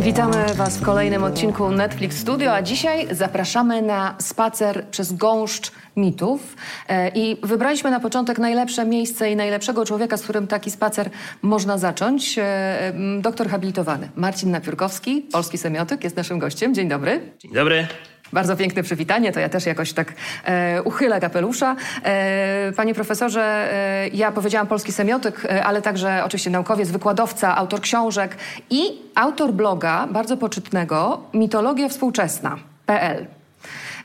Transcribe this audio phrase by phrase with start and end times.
[0.00, 6.56] Witamy Was w kolejnym odcinku Netflix Studio, a dzisiaj zapraszamy na spacer przez gąszcz mitów.
[6.88, 11.10] E, I wybraliśmy na początek najlepsze miejsce i najlepszego człowieka, z którym taki spacer
[11.42, 12.38] można zacząć.
[12.38, 16.74] E, doktor habilitowany Marcin Napiórkowski, polski semiotyk, jest naszym gościem.
[16.74, 17.32] Dzień dobry.
[17.38, 17.86] Dzień dobry.
[18.32, 20.12] Bardzo piękne przywitanie, to ja też jakoś tak
[20.44, 21.76] e, uchylę kapelusza.
[22.04, 27.80] E, panie profesorze, e, ja powiedziałam polski semiotyk, e, ale także oczywiście naukowiec, wykładowca, autor
[27.80, 28.36] książek
[28.70, 28.82] i
[29.14, 33.26] autor bloga bardzo poczytnego mitologia współczesna.pl.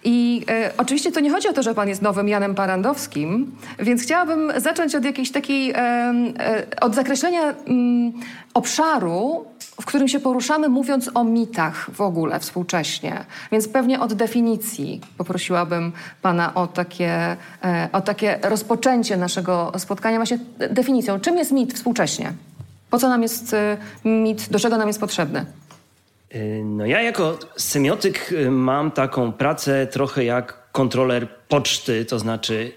[0.04, 4.04] I e, oczywiście to nie chodzi o to, że pan jest nowym Janem Parandowskim, więc
[4.04, 5.76] chciałabym zacząć od jakiejś takiej, e,
[6.40, 8.14] e, od zakreślenia mm,
[8.54, 9.46] obszaru,
[9.82, 13.26] w którym się poruszamy, mówiąc o mitach w ogóle współcześnie.
[13.52, 15.92] Więc pewnie od definicji poprosiłabym
[16.22, 21.20] pana o takie, e, o takie rozpoczęcie naszego spotkania właśnie definicją.
[21.20, 22.34] Czym jest mit współcześnie?
[22.90, 25.46] Po co nam jest e, mit, do czego nam jest potrzebny?
[26.36, 32.72] Y, no ja jako semiotyk mam taką pracę trochę jak kontroler poczty, to znaczy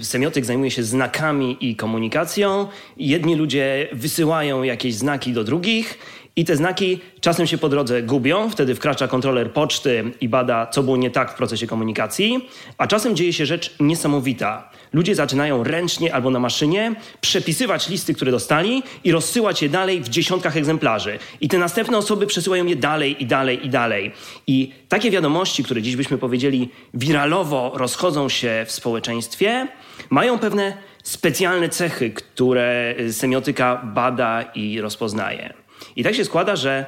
[0.00, 2.68] semiotyk zajmuje się znakami i komunikacją.
[2.96, 5.98] Jedni ludzie wysyłają jakieś znaki do drugich
[6.36, 10.82] i te znaki czasem się po drodze gubią, wtedy wkracza kontroler poczty i bada, co
[10.82, 12.48] było nie tak w procesie komunikacji,
[12.78, 14.70] a czasem dzieje się rzecz niesamowita.
[14.92, 20.08] Ludzie zaczynają ręcznie albo na maszynie przepisywać listy, które dostali i rozsyłać je dalej w
[20.08, 21.18] dziesiątkach egzemplarzy.
[21.40, 24.12] I te następne osoby przesyłają je dalej i dalej i dalej.
[24.46, 29.68] I takie wiadomości, które dziś byśmy powiedzieli wiralowo rozchodzą się w społeczeństwie,
[30.10, 35.65] mają pewne specjalne cechy, które semiotyka bada i rozpoznaje.
[35.96, 36.86] I tak się składa, że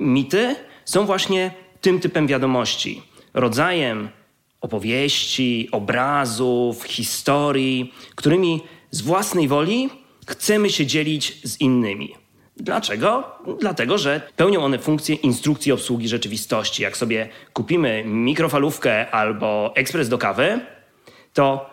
[0.00, 3.02] mity są właśnie tym typem wiadomości,
[3.34, 4.08] rodzajem
[4.60, 9.90] opowieści, obrazów, historii, którymi z własnej woli
[10.26, 12.14] chcemy się dzielić z innymi.
[12.56, 13.24] Dlaczego?
[13.60, 16.82] Dlatego, że pełnią one funkcję instrukcji obsługi rzeczywistości.
[16.82, 20.60] Jak sobie kupimy mikrofalówkę albo ekspres do kawy,
[21.32, 21.70] to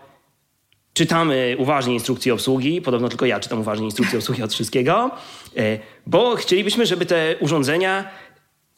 [0.96, 5.12] czytamy uważnie instrukcje obsługi, podobno tylko ja czytam uważnie instrukcje obsługi od wszystkiego,
[5.58, 8.10] e, bo chcielibyśmy, żeby te urządzenia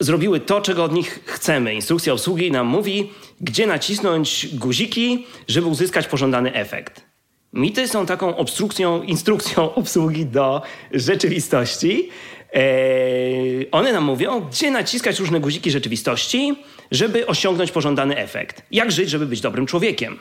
[0.00, 1.74] zrobiły to, czego od nich chcemy.
[1.74, 7.04] Instrukcja obsługi nam mówi, gdzie nacisnąć guziki, żeby uzyskać pożądany efekt.
[7.52, 10.62] Mity są taką obstrukcją, instrukcją obsługi do
[10.92, 12.08] rzeczywistości.
[12.52, 16.56] Eee, one nam mówią, gdzie naciskać różne guziki rzeczywistości,
[16.90, 18.62] żeby osiągnąć pożądany efekt.
[18.70, 20.18] Jak żyć, żeby być dobrym człowiekiem.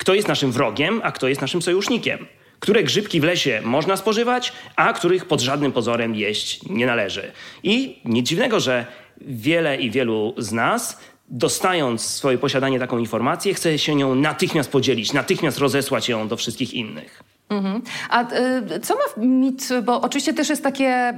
[0.00, 2.26] Kto jest naszym wrogiem, a kto jest naszym sojusznikiem.
[2.60, 7.32] Które grzybki w lesie można spożywać, a których pod żadnym pozorem jeść nie należy.
[7.62, 8.86] I nic dziwnego, że
[9.20, 15.12] wiele i wielu z nas, dostając swoje posiadanie taką informację, chce się nią natychmiast podzielić,
[15.12, 17.22] natychmiast rozesłać ją do wszystkich innych.
[17.50, 17.82] Mhm.
[18.10, 21.14] A y, co ma mit, bo oczywiście też jest takie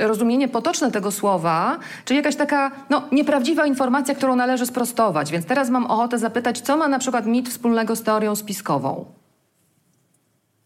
[0.00, 5.32] y, rozumienie potoczne tego słowa, czyli jakaś taka no, nieprawdziwa informacja, którą należy sprostować.
[5.32, 9.04] Więc teraz mam ochotę zapytać, co ma na przykład mit wspólnego z teorią spiskową?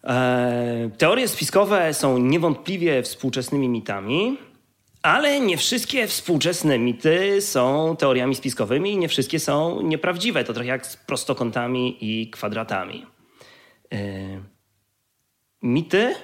[0.04, 4.38] E, teorie spiskowe są niewątpliwie współczesnymi mitami.
[5.02, 10.44] Ale nie wszystkie współczesne mity są teoriami spiskowymi i nie wszystkie są nieprawdziwe.
[10.44, 13.15] To trochę jak z prostokątami i kwadratami.
[13.90, 14.42] Yy.
[15.62, 16.14] Mity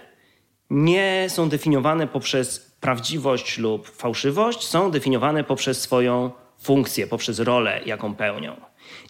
[0.70, 8.14] nie są definiowane poprzez prawdziwość lub fałszywość, są definiowane poprzez swoją funkcję, poprzez rolę, jaką
[8.14, 8.56] pełnią.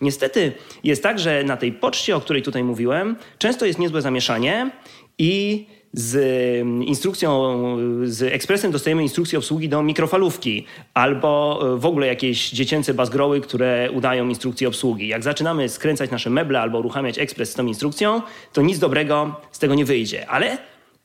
[0.00, 0.52] Niestety
[0.84, 4.70] jest tak, że na tej poczcie, o której tutaj mówiłem, często jest niezłe zamieszanie
[5.18, 6.16] i z
[6.60, 12.94] mm, instrukcją, z ekspresem dostajemy instrukcję obsługi do mikrofalówki albo e, w ogóle jakieś dziecięce
[12.94, 15.08] bazgroły, które udają instrukcję obsługi.
[15.08, 18.22] Jak zaczynamy skręcać nasze meble albo uruchamiać ekspres z tą instrukcją,
[18.52, 20.30] to nic dobrego z tego nie wyjdzie.
[20.30, 20.58] Ale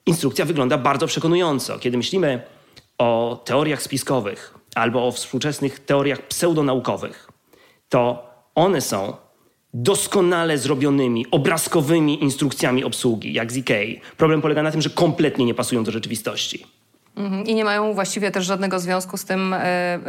[0.05, 1.79] instrukcja wygląda bardzo przekonująco.
[1.79, 2.41] Kiedy myślimy
[2.97, 7.27] o teoriach spiskowych albo o współczesnych teoriach pseudonaukowych,
[7.89, 9.26] to one są
[9.73, 14.01] doskonale zrobionymi, obrazkowymi instrukcjami obsługi, jak z IKEA.
[14.17, 16.65] Problem polega na tym, że kompletnie nie pasują do rzeczywistości.
[17.17, 17.45] Mhm.
[17.45, 19.99] I nie mają właściwie też żadnego związku z tym, e, e,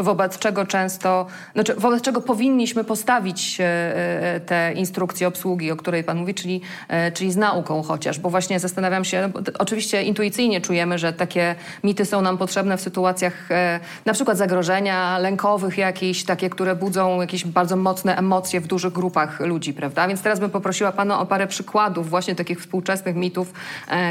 [0.00, 6.18] wobec czego często, znaczy wobec czego powinniśmy postawić e, te instrukcje obsługi, o której Pan
[6.18, 6.60] mówi, czyli,
[7.14, 11.54] czyli z nauką chociaż, bo właśnie zastanawiam się, oczywiście intuicyjnie czujemy, że takie
[11.84, 13.48] mity są nam potrzebne w sytuacjach
[14.04, 19.40] na przykład zagrożenia lękowych jakichś, takie, które budzą jakieś bardzo mocne emocje w dużych grupach
[19.40, 20.08] ludzi, prawda?
[20.08, 23.52] Więc teraz bym poprosiła Pana o parę przykładów właśnie takich współczesnych mitów,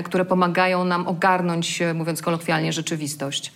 [0.03, 3.51] które pomagają nam ogarnąć, mówiąc kolokwialnie rzeczywistość?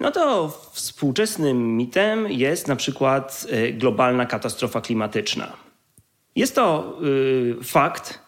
[0.00, 5.52] No to współczesnym mitem jest na przykład y, globalna katastrofa klimatyczna.
[6.36, 8.18] Jest to yy, fakt,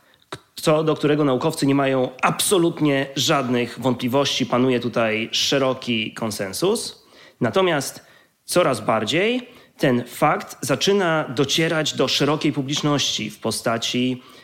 [0.54, 4.46] co do którego naukowcy nie mają absolutnie żadnych wątpliwości.
[4.46, 7.06] Panuje tutaj szeroki konsensus.
[7.40, 8.06] Natomiast
[8.44, 9.48] coraz bardziej
[9.78, 14.37] ten fakt zaczyna docierać do szerokiej publiczności w postaci y,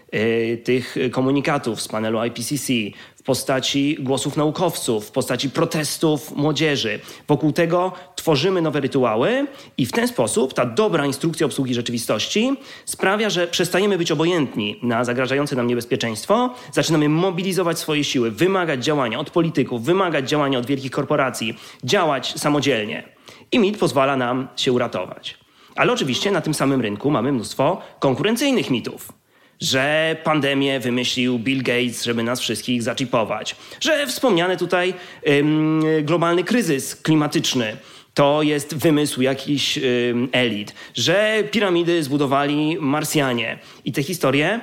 [0.65, 2.73] tych komunikatów z panelu IPCC,
[3.17, 7.01] w postaci głosów naukowców, w postaci protestów młodzieży.
[7.29, 9.47] Wokół tego tworzymy nowe rytuały
[9.79, 15.05] i w ten sposób ta dobra instrukcja obsługi rzeczywistości sprawia, że przestajemy być obojętni na
[15.05, 20.91] zagrażające nam niebezpieczeństwo, zaczynamy mobilizować swoje siły, wymagać działania od polityków, wymagać działania od wielkich
[20.91, 23.09] korporacji, działać samodzielnie.
[23.53, 25.39] I mit pozwala nam się uratować.
[25.77, 29.24] Ale oczywiście na tym samym rynku mamy mnóstwo konkurencyjnych mitów
[29.65, 34.95] że pandemię wymyślił Bill Gates, żeby nas wszystkich zaczipować, że wspomniany tutaj
[35.29, 37.77] ym, globalny kryzys klimatyczny
[38.15, 43.59] to jest wymysł jakichś ym, elit, że piramidy zbudowali Marsjanie.
[43.85, 44.61] I te historie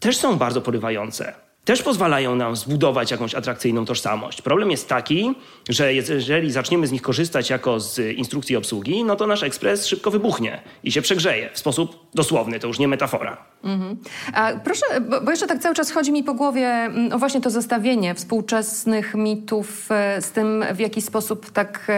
[0.00, 4.42] też są bardzo porywające też pozwalają nam zbudować jakąś atrakcyjną tożsamość.
[4.42, 5.34] Problem jest taki,
[5.68, 10.10] że jeżeli zaczniemy z nich korzystać jako z instrukcji obsługi, no to nasz ekspres szybko
[10.10, 13.53] wybuchnie i się przegrzeje w sposób dosłowny, to już nie metafora.
[13.64, 13.96] Mhm.
[14.34, 14.86] A proszę,
[15.24, 19.14] bo, jeszcze tak cały czas chodzi mi po głowie mm, o właśnie to zestawienie współczesnych
[19.14, 21.94] mitów e, z tym, w jaki sposób tak e,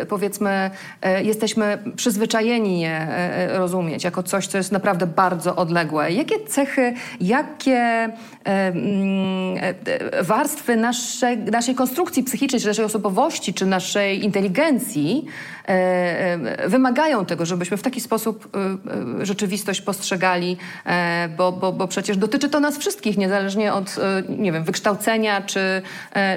[0.00, 0.70] e, powiedzmy
[1.22, 3.06] jesteśmy przyzwyczajeni je
[3.52, 6.12] rozumieć jako coś, co jest naprawdę bardzo odległe.
[6.12, 8.10] Jakie cechy, jakie
[8.44, 9.74] Mm,
[10.22, 15.24] warstwy naszej, naszej konstrukcji psychicznej, czy naszej osobowości, czy naszej inteligencji
[16.66, 18.56] wymagają tego, żebyśmy w taki sposób
[19.22, 20.56] rzeczywistość postrzegali,
[21.36, 23.96] bo, bo, bo przecież dotyczy to nas wszystkich, niezależnie od
[24.28, 25.82] nie wiem, wykształcenia czy,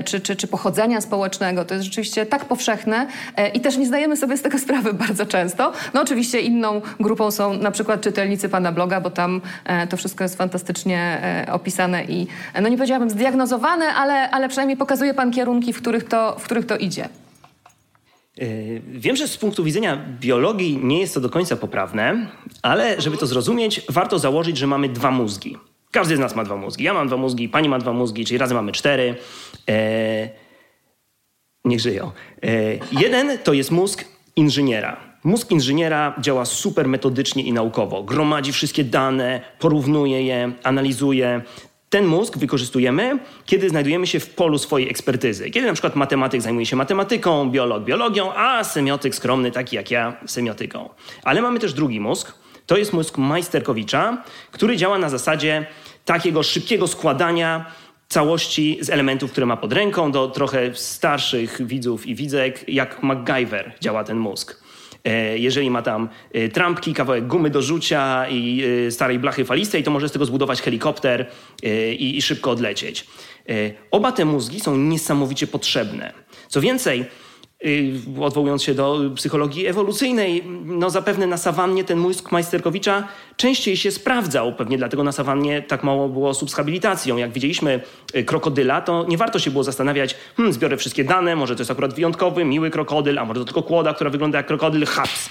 [0.06, 1.66] czy, czy, czy pochodzenia społecznego.
[1.66, 3.08] To jest rzeczywiście tak powszechne
[3.54, 5.72] i też nie zdajemy sobie z tego sprawy bardzo często.
[5.94, 9.42] No oczywiście inną grupą są na przykład czytelnicy pana bloga, bo tam
[9.90, 11.22] to wszystko jest fantastycznie
[11.52, 12.28] opisane i
[12.62, 16.66] no nie powiedziałabym zdiagnozowane, ale, ale przynajmniej pokazuje pan kierunki, w których to, w których
[16.66, 17.10] to idzie.
[18.42, 18.46] E,
[18.88, 22.28] wiem, że z punktu widzenia biologii nie jest to do końca poprawne,
[22.62, 25.58] ale żeby to zrozumieć, warto założyć, że mamy dwa mózgi.
[25.92, 26.84] Każdy z nas ma dwa mózgi.
[26.84, 29.16] Ja mam dwa mózgi, pani ma dwa mózgi, czyli razem mamy cztery.
[29.70, 30.30] E,
[31.66, 32.12] niech żyją.
[32.44, 32.50] E,
[32.92, 34.06] jeden to jest mózg
[34.36, 34.98] inżyniera.
[35.24, 38.04] Mózg inżyniera działa super metodycznie i naukowo.
[38.04, 41.42] Gromadzi wszystkie dane, porównuje je, analizuje.
[41.94, 45.50] Ten mózg wykorzystujemy, kiedy znajdujemy się w polu swojej ekspertyzy.
[45.50, 50.18] Kiedy na przykład matematyk zajmuje się matematyką, biolog biologią, a semiotyk skromny, taki jak ja,
[50.26, 50.90] semiotyką.
[51.24, 52.34] Ale mamy też drugi mózg.
[52.66, 55.66] To jest mózg Majsterkowicza, który działa na zasadzie
[56.06, 57.66] takiego szybkiego składania
[58.08, 60.12] całości z elementów, które ma pod ręką.
[60.12, 64.63] Do trochę starszych widzów i widzek, jak MacGyver działa ten mózg.
[65.04, 69.84] E, jeżeli ma tam e, trampki, kawałek gumy do rzucia i e, starej blachy falistej,
[69.84, 71.30] to może z tego zbudować helikopter
[72.00, 73.08] i, szybko odlecieć.
[73.92, 76.14] Oba te mózgi są niesamowicie potrzebne.
[76.48, 77.06] Co więcej,
[78.22, 84.56] odwołując się do psychologii ewolucyjnej, no zapewne na sawannie ten mózg Majsterkowicza częściej się sprawdzał.
[84.56, 87.18] Pewnie dlatego na sawannie tak mało było osób z habilitacją.
[87.18, 87.82] Jak widzieliśmy
[88.16, 91.72] y, krokodyla, to nie warto się było zastanawiać, hmm, zbiorę wszystkie dane, może to jest
[91.72, 95.30] akurat wyjątkowy, miły krokodyl, a może to tylko kłoda, która wygląda jak krokodyl, haps.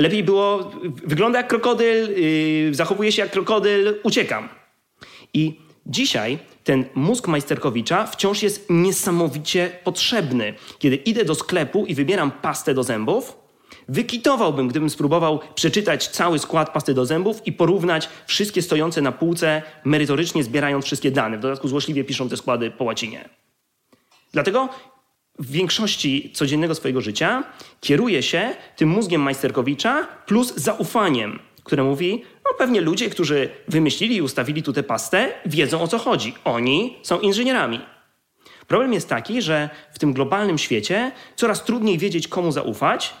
[0.00, 0.70] Lepiej było,
[1.04, 2.20] wygląda jak krokodyl,
[2.66, 4.48] yy, zachowuje się jak krokodyl, uciekam.
[5.34, 10.54] I dzisiaj ten mózg Majsterkowicza wciąż jest niesamowicie potrzebny.
[10.78, 13.42] Kiedy idę do sklepu i wybieram pastę do zębów,
[13.88, 19.62] wykitowałbym, gdybym spróbował przeczytać cały skład pasty do zębów i porównać wszystkie stojące na półce,
[19.84, 21.38] merytorycznie zbierając wszystkie dane.
[21.38, 23.28] W dodatku złośliwie piszą te składy po łacinie.
[24.32, 24.68] Dlatego
[25.38, 27.44] w większości codziennego swojego życia
[27.80, 34.22] kieruje się tym mózgiem Majsterkowicza plus zaufaniem, które mówi, no pewnie ludzie, którzy wymyślili i
[34.22, 36.34] ustawili tu tę pastę, wiedzą o co chodzi.
[36.44, 37.80] Oni są inżynierami.
[38.66, 43.14] Problem jest taki, że w tym globalnym świecie coraz trudniej wiedzieć, komu zaufać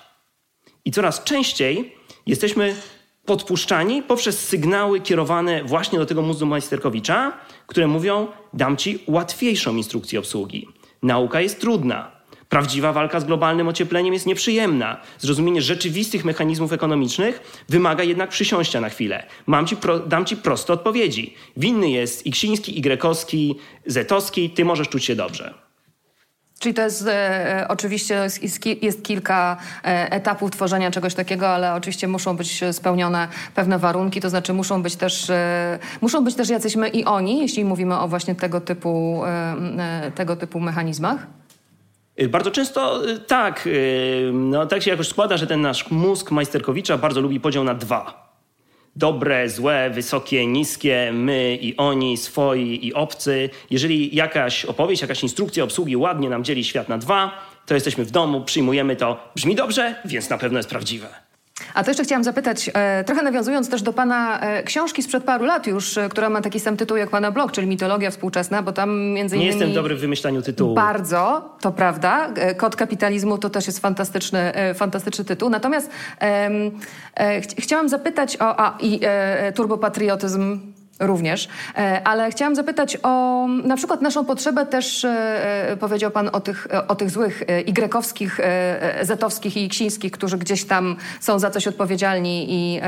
[0.84, 2.76] i coraz częściej jesteśmy
[3.24, 7.32] podpuszczani poprzez sygnały kierowane właśnie do tego mózgu Majsterkowicza,
[7.66, 10.68] które mówią: dam ci łatwiejszą instrukcję obsługi.
[11.02, 12.11] Nauka jest trudna.
[12.52, 15.00] Prawdziwa walka z globalnym ociepleniem jest nieprzyjemna.
[15.18, 19.26] Zrozumienie rzeczywistych mechanizmów ekonomicznych wymaga jednak przysiąścia na chwilę.
[19.46, 21.34] Mam ci pro, dam ci proste odpowiedzi.
[21.56, 25.54] Winny jest Iksiński, Ygrekowski, Zetowski, ty możesz czuć się dobrze.
[26.58, 32.08] Czyli to jest e, oczywiście jest, jest, kilka e, etapów tworzenia czegoś takiego, ale oczywiście
[32.08, 36.76] muszą być spełnione pewne warunki, to znaczy muszą być też, e, muszą być też jacyś
[36.76, 41.26] my i oni, jeśli mówimy o właśnie tego typu, e, e, tego typu mechanizmach.
[42.22, 43.66] Y, bardzo często y, tak.
[43.66, 47.74] Y, no, tak się jakoś składa, że ten nasz mózg Majsterkowicza bardzo lubi podział na
[47.74, 48.32] dwa.
[48.96, 53.50] dobre, złe, wysokie, niskie, my i oni, swoi i obcy.
[53.70, 58.10] Jeżeli jakaś opowieść, jakaś instrukcja obsługi ładnie nam dzieli świat na dwa, to jesteśmy w
[58.10, 59.30] domu, przyjmujemy to.
[59.34, 61.31] Brzmi dobrze, więc na pewno jest prawdziwe.
[61.74, 65.44] A to jeszcze chciałam zapytać, e, trochę nawiązując też do pana e, książki sprzed paru
[65.44, 68.72] lat już, e, która ma taki sam tytuł jak pana blog, czyli Mitologia współczesna, bo
[68.72, 69.50] tam między innymi...
[69.50, 70.74] Nie jestem dobry w wymyślaniu tytułu.
[70.74, 72.30] Bardzo, to prawda.
[72.34, 75.50] E, Kod kapitalizmu to też jest fantastyczny, e, fantastyczny tytuł.
[75.50, 76.50] Natomiast e,
[77.40, 78.60] ch chciałam zapytać o...
[78.60, 79.00] A, i
[79.54, 85.10] turbopatriotyzm również, e, ale chciałam zapytać o na przykład naszą potrzebę też, e,
[85.70, 88.40] e, powiedział pan o tych, o tych złych igrekowskich,
[89.02, 92.80] zetowskich i ksińskich, którzy gdzieś tam są za coś odpowiedzialni i,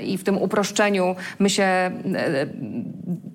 [0.00, 1.90] i w tym uproszczeniu my się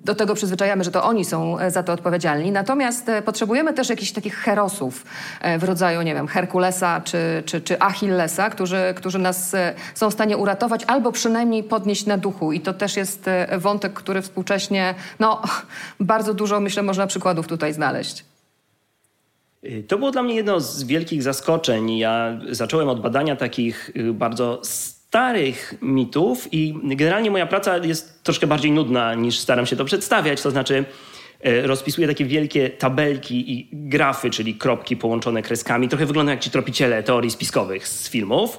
[0.04, 2.52] do tego przyzwyczajamy, że to oni są za to odpowiedzialni.
[2.52, 5.04] Natomiast potrzebujemy też jakichś takich herosów
[5.58, 9.56] w rodzaju, nie wiem, Herkulesa czy, czy, czy Achillesa, którzy, którzy nas
[9.94, 12.52] są w stanie uratować albo przynajmniej podnieść na duchu.
[12.52, 15.42] I to też jest wątek, który współcześnie, no
[16.00, 18.24] bardzo dużo myślę można przykładów tutaj znaleźć.
[19.64, 21.98] Y, to było dla mnie jedno z wielkich zaskoczeń.
[21.98, 28.46] Ja zacząłem od badania takich y, bardzo starych mitów i generalnie moja praca jest troszkę
[28.46, 30.42] bardziej nudna niż staram się to przedstawiać.
[30.42, 30.84] To znaczy
[31.46, 35.88] y, rozpisuję takie wielkie tabelki i grafy, czyli kropki połączone kreskami.
[35.88, 38.58] Trochę wygląda jak ci tropiciele teorii spiskowych z filmów.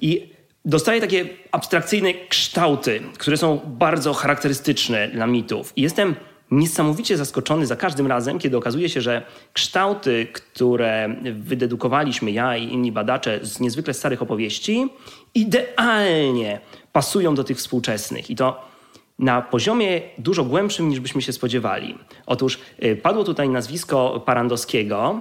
[0.00, 0.32] I
[0.64, 5.72] dostaję takie abstrakcyjne kształty, które są bardzo charakterystyczne dla mitów.
[5.76, 6.14] I jestem
[6.50, 12.92] niesamowicie zaskoczony za każdym razem, kiedy okazuje się, że kształty, które wydedukowaliśmy ja i inni
[12.92, 14.88] badacze z niezwykle starych opowieści,
[15.34, 16.60] idealnie
[16.92, 18.30] pasują do tych współczesnych.
[18.30, 18.70] I to
[19.18, 21.98] na poziomie dużo głębszym niż byśmy się spodziewali.
[22.26, 25.20] Otóż y, padło tutaj nazwisko Parandowskiego,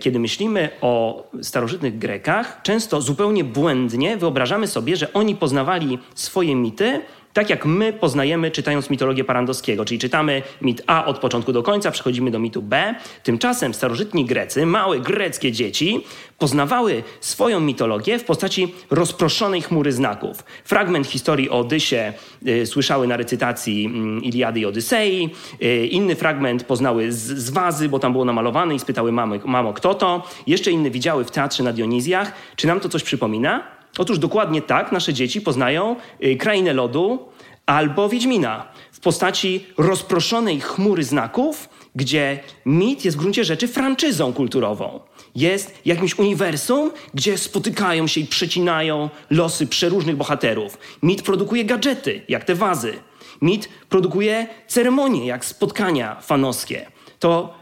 [0.00, 7.00] kiedy myślimy o starożytnych Grekach, często zupełnie błędnie wyobrażamy sobie, że oni poznawali swoje mity
[7.34, 11.90] tak jak my poznajemy czytając mitologię Parandowskiego, czyli czytamy mit A od początku do końca,
[11.90, 12.94] przechodzimy do mitu B.
[13.22, 16.04] Tymczasem starożytni Grecy, małe greckie dzieci,
[16.38, 20.44] poznawały swoją mitologię w postaci rozproszonej chmury znaków.
[20.64, 22.12] Fragment historii o Odysie
[22.48, 23.90] y, słyszały na recytacji
[24.22, 25.30] y, Iliady i Odysei,
[25.62, 29.72] y, inny fragment poznały z, z wazy, bo tam było namalowane i spytały mamy, mamo,
[29.72, 30.28] kto to.
[30.46, 32.32] Jeszcze inne widziały w teatrze na Dionizjach.
[32.56, 33.83] Czy nam to coś przypomina?
[33.98, 37.28] Otóż dokładnie tak nasze dzieci poznają y, krainę lodu
[37.66, 45.00] albo Wiedźmina w postaci rozproszonej chmury znaków, gdzie mit jest w gruncie rzeczy franczyzą kulturową.
[45.34, 50.78] Jest jakimś uniwersum, gdzie spotykają się i przecinają losy przeróżnych bohaterów.
[51.02, 52.94] Mit produkuje gadżety, jak te wazy.
[53.42, 56.86] Mit produkuje ceremonie, jak spotkania fanowskie.
[57.18, 57.54] To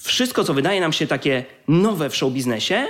[0.00, 2.86] wszystko, co wydaje nam się takie nowe w show biznesie,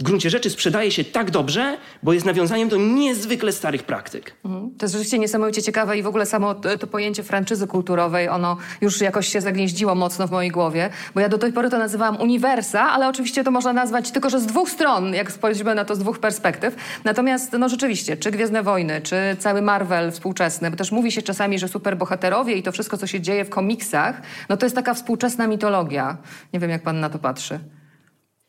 [0.00, 4.34] w gruncie rzeczy sprzedaje się tak dobrze, bo jest nawiązaniem do niezwykle starych praktyk.
[4.44, 4.70] Mhm.
[4.78, 8.56] To jest rzeczywiście niesamowicie ciekawe i w ogóle samo to, to, pojęcie franczyzy kulturowej, ono
[8.80, 12.20] już jakoś się zagnieździło mocno w mojej głowie, bo ja do tej pory to nazywałam
[12.20, 15.94] uniwersa, ale oczywiście to można nazwać tylko, że z dwóch stron, jak spojrzymy na to
[15.94, 16.76] z dwóch perspektyw.
[17.04, 21.58] Natomiast, no rzeczywiście, czy Gwiezdne Wojny, czy cały Marvel współczesny, bo też mówi się czasami,
[21.58, 25.46] że superbohaterowie i to wszystko, co się dzieje w komiksach, no to jest taka współczesna
[25.46, 26.16] mitologia.
[26.52, 27.60] Nie wiem, jak pan na to patrzy.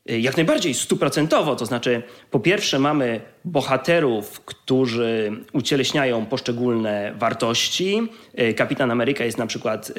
[0.10, 8.10] Y, jak najbardziej stuprocentowo, to znaczy po pierwsze mamy bohaterów, którzy ucieleśniają poszczególne wartości.
[8.39, 9.91] Y, Kapitan Ameryka jest na przykład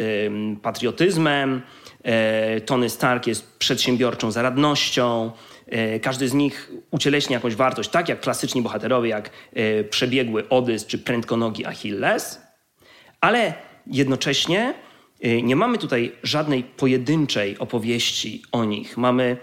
[0.63, 1.63] patriotyzmem,
[2.57, 5.33] y, Tony Stark jest przedsiębiorczą zaradnością,
[6.03, 9.31] każdy z nich ucieleśnia jakąś wartość, tak jak klasyczni bohaterowie, jak
[9.91, 12.41] przebiegły Odys czy prędkonogi Achilles,
[13.21, 13.55] ale
[13.87, 14.75] jednocześnie
[15.43, 18.97] nie mamy tutaj żadnej pojedynczej opowieści o nich.
[18.97, 19.37] Mamy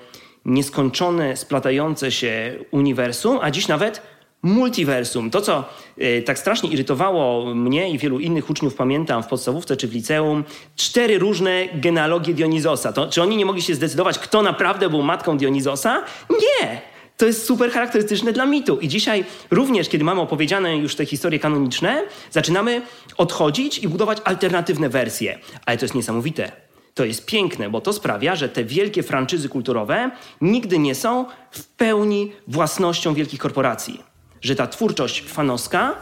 [0.46, 4.02] nieskończone, splatające się uniwersum, a dziś nawet
[4.44, 5.32] multiversum.
[5.32, 5.64] To, co
[6.02, 10.44] y, tak strasznie irytowało mnie i wielu innych uczniów, pamiętam w podstawówce czy w liceum,
[10.76, 12.94] cztery różne genealogie Dionizosa.
[12.94, 16.04] To, czy oni nie mogli się zdecydować, kto naprawdę był matką Dionizosa?
[16.30, 16.82] Nie!
[17.18, 18.80] To jest super charakterystyczne dla mitu.
[18.80, 22.82] I dzisiaj również, kiedy mamy opowiedziane już te historie kanoniczne, zaczynamy
[23.18, 25.40] odchodzić i budować alternatywne wersje.
[25.66, 26.52] Ale to jest niesamowite
[27.00, 31.66] to jest piękne, bo to sprawia, że te wielkie franczyzy kulturowe nigdy nie są w
[31.66, 34.04] pełni własnością wielkich korporacji.
[34.42, 35.96] Że ta twórczość fanowska,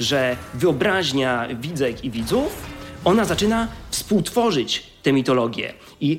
[0.00, 2.66] że wyobraźnia widzek i widzów,
[3.04, 6.18] ona zaczyna współtworzyć tę mitologię i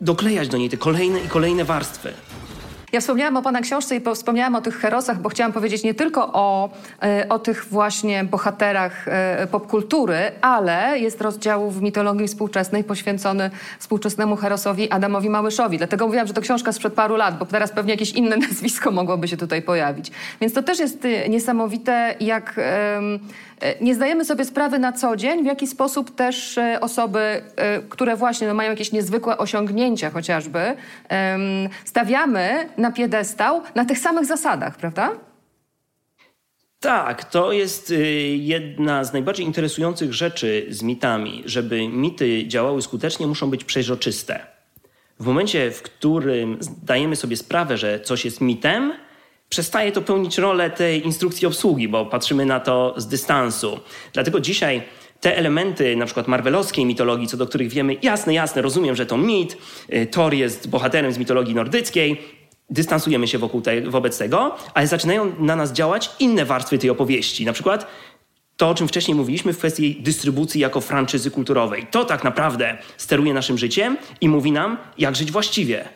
[0.00, 2.12] doklejać do niej te kolejne i kolejne warstwy.
[2.92, 6.32] Ja wspomniałam o Pana książce i wspomniałam o tych herosach, bo chciałam powiedzieć nie tylko
[6.32, 6.70] o,
[7.02, 14.36] e, o tych właśnie bohaterach e, popkultury, ale jest rozdział w mitologii współczesnej poświęcony współczesnemu
[14.36, 15.78] herosowi Adamowi Małyszowi.
[15.78, 19.28] Dlatego mówiłam, że to książka sprzed paru lat, bo teraz pewnie jakieś inne nazwisko mogłoby
[19.28, 20.10] się tutaj pojawić.
[20.40, 22.60] Więc to też jest e, niesamowite, jak
[23.80, 27.42] nie zdajemy sobie sprawy na co dzień, w jaki sposób też osoby,
[27.88, 30.60] które właśnie no, mają jakieś niezwykłe osiągnięcia chociażby,
[31.84, 35.10] stawiamy na piedestał na tych samych zasadach, prawda?
[36.80, 37.96] Tak, to jest y,
[38.36, 41.42] jedna z najbardziej interesujących rzeczy z mitami.
[41.44, 44.46] Żeby mity działały skutecznie, muszą być przeźroczyste.
[45.20, 48.92] W momencie, w którym zdajemy sobie sprawę, że coś jest mitem,
[49.48, 53.80] przestaje to pełnić rolę tej instrukcji obsługi, bo patrzymy na to z dystansu.
[54.12, 54.82] Dlatego dzisiaj
[55.20, 59.16] te elementy, na przykład marvelowskiej mitologii, co do których wiemy, jasne, jasne, rozumiem, że to
[59.16, 59.56] mit,
[59.92, 62.20] y, Thor jest bohaterem z mitologii nordyckiej,
[62.70, 67.44] dystansujemy się wokół te, wobec tego, ale zaczynają na nas działać inne warstwy tej opowieści.
[67.44, 67.86] Na przykład
[68.56, 71.86] to, o czym wcześniej mówiliśmy w kwestii dystrybucji jako franczyzy kulturowej.
[71.90, 75.88] To tak naprawdę steruje naszym życiem i mówi nam, jak żyć właściwie.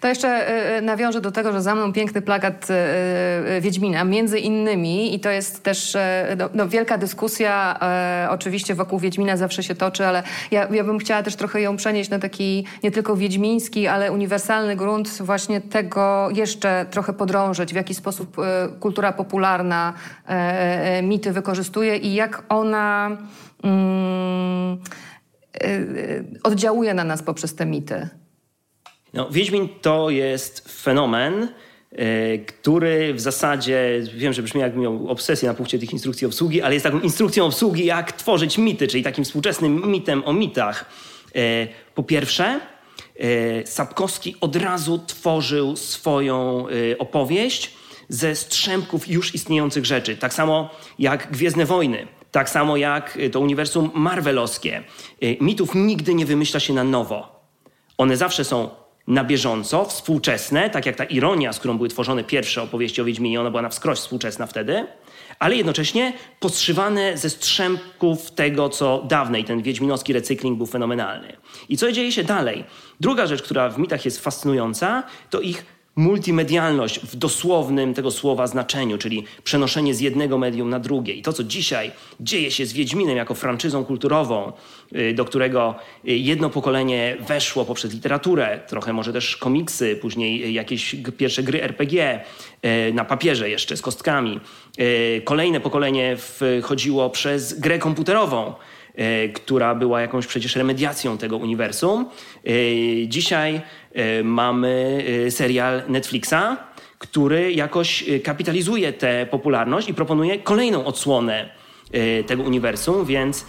[0.00, 4.38] To jeszcze e, e, nawiążę do tego, że za mną piękny plakat e, Wiedźmina, między
[4.38, 5.96] innymi, i to jest też
[6.36, 7.80] no, no, wielka dyskusja,
[8.30, 12.10] oczywiście wokół Wiedźmina zawsze się toczy, ale ja, ja bym chciała też trochę ją przenieść
[12.10, 17.94] na taki nie tylko wiedźmiński, ale uniwersalny grunt właśnie tego jeszcze trochę podrążyć, w jaki
[17.94, 18.36] sposób
[18.80, 19.92] kultura popularna
[21.02, 23.16] mity wykorzystuje i jak ona
[23.64, 24.78] mm,
[26.42, 28.08] oddziałuje na nas poprzez te mity.
[29.14, 31.48] No, Wiedźmin to jest fenomen,
[31.92, 36.62] e, który w zasadzie, wiem, że brzmi jakbym miał obsesję na punkcie tych instrukcji obsługi,
[36.62, 40.90] ale jest taką instrukcją obsługi, jak tworzyć mity, czyli takim współczesnym mitem o mitach.
[41.34, 42.60] E, po pierwsze,
[43.18, 46.66] e, Sapkowski od razu tworzył swoją
[46.98, 47.70] opowieść
[48.08, 50.16] ze strzępków już istniejących rzeczy.
[50.16, 52.06] Tak samo jak Gwiezdne Wojny.
[52.30, 54.82] Tak samo jak to uniwersum marvelowskie.
[55.40, 57.40] Mitów nigdy nie wymyśla się na nowo.
[57.98, 58.70] One zawsze są
[59.06, 63.40] na bieżąco, współczesne, tak jak ta ironia, z którą były tworzone pierwsze opowieści o Wiedźminie,
[63.40, 64.86] ona była na wskroś współczesna wtedy,
[65.38, 69.44] ale jednocześnie podszywane ze strzępków tego, co dawniej.
[69.44, 71.36] Ten wiedźminowski recykling był fenomenalny.
[71.68, 72.64] I co dzieje się dalej?
[73.00, 78.98] Druga rzecz, która w mitach jest fascynująca, to ich multimedialność w dosłownym tego słowa znaczeniu,
[78.98, 81.14] czyli przenoszenie z jednego medium na drugie.
[81.14, 84.52] I to, co dzisiaj dzieje się z Wiedźminem jako franczyzą kulturową,
[84.96, 85.74] y, do którego
[86.08, 92.20] y, jedno pokolenie weszło poprzez literaturę, trochę może też komiksy, później jakieś pierwsze gry RPG,
[92.88, 94.40] y, na papierze jeszcze z kostkami.
[95.24, 96.16] Kolejne pokolenie
[96.60, 98.54] wchodziło przez grę komputerową,
[99.34, 102.06] która była jakąś przecież remediacją tego uniwersum.
[103.06, 103.60] Dzisiaj
[104.24, 106.56] mamy serial Netflixa,
[106.98, 111.50] który jakoś kapitalizuje tę popularność i proponuje kolejną odsłonę
[112.26, 113.46] tego uniwersum, więc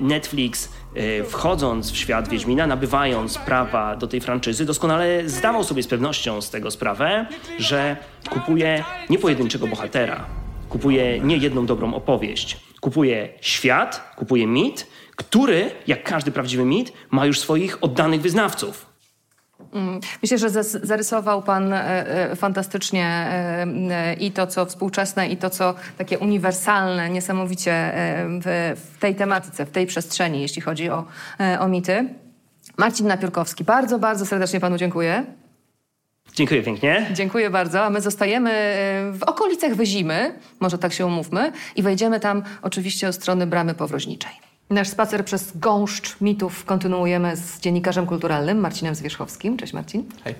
[0.00, 0.72] Netflix
[1.28, 6.50] wchodząc w świat Wiedźmina, nabywając prawa do tej franczyzy, doskonale zdawał sobie z pewnością z
[6.50, 7.26] tego sprawę,
[7.58, 7.96] że
[8.30, 10.26] kupuje nie pojedynczego bohatera,
[10.68, 14.86] kupuje nie jedną dobrą opowieść, kupuje świat, kupuje mit,
[15.16, 18.87] który, jak każdy prawdziwy mit, ma już swoich oddanych wyznawców.
[19.72, 25.50] Mm, myślę, że zarysował Pan e, e, fantastycznie e, i to, co współczesne, i to,
[25.50, 27.92] co takie uniwersalne, niesamowicie
[28.76, 31.04] w tej tematyce, w tej przestrzeni, jeśli chodzi o,
[31.60, 32.08] o mity.
[32.78, 35.24] Marcin Napiórkowski, bardzo, bardzo serdecznie Panu dziękuję.
[36.34, 37.06] Dziękuję pięknie.
[37.12, 37.84] Dziękuję bardzo.
[37.84, 38.50] A my zostajemy
[39.12, 44.47] w okolicach Wyzimy, może tak się umówmy, i wejdziemy tam oczywiście od strony Bramy Powroźniczej.
[44.70, 49.56] Nasz spacer przez gąszcz mitów kontynuujemy z dziennikarzem kulturalnym Marcinem Zwierzchowskim.
[49.56, 50.04] Cześć Marcin.
[50.24, 50.34] Hej.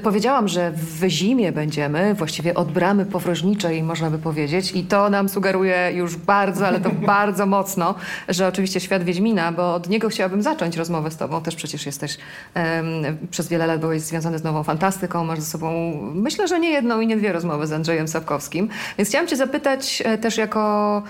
[0.00, 5.28] Powiedziałam, że w zimie będziemy, właściwie od bramy powroźniczej można by powiedzieć i to nam
[5.28, 7.94] sugeruje już bardzo, ale to bardzo mocno,
[8.28, 11.42] że oczywiście świat Wiedźmina, bo od niego chciałabym zacząć rozmowę z tobą.
[11.42, 12.18] Też przecież jesteś,
[12.54, 16.70] um, przez wiele lat byłeś związany z nową fantastyką, masz ze sobą myślę, że nie
[16.70, 18.68] jedną i nie dwie rozmowy z Andrzejem Sapkowskim.
[18.98, 21.02] Więc chciałam cię zapytać e, też jako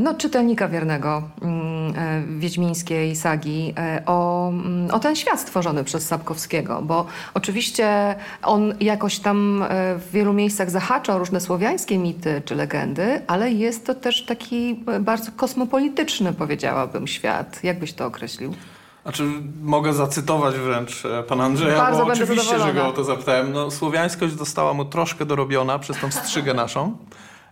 [0.00, 6.06] no, czytelnika wiernego mm, e, wiedźmińskiej sagi e, o, mm, o ten świat stworzony przez
[6.06, 9.64] Sapkowskiego, bo oczywiście on jakoś tam
[9.98, 14.84] w wielu miejscach zahacza o różne słowiańskie mity czy legendy, ale jest to też taki
[15.00, 17.64] bardzo kosmopolityczny, powiedziałabym, świat.
[17.64, 18.54] Jak byś to określił?
[19.02, 19.24] Znaczy,
[19.62, 23.52] mogę zacytować wręcz pana Andrzeja, Bardzo bo oczywiście, że go o to zapytałem.
[23.52, 26.96] No, słowiańskość została mu troszkę dorobiona przez tą strzygę naszą.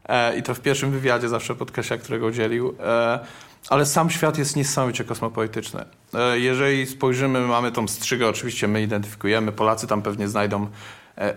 [0.09, 2.75] E, i to w pierwszym wywiadzie zawsze podkreśla, którego udzielił.
[2.81, 3.21] E,
[3.69, 5.85] ale sam świat jest niesamowicie kosmopolityczny.
[6.15, 10.67] E, jeżeli spojrzymy, mamy tą strzygę, oczywiście my identyfikujemy, Polacy tam pewnie znajdą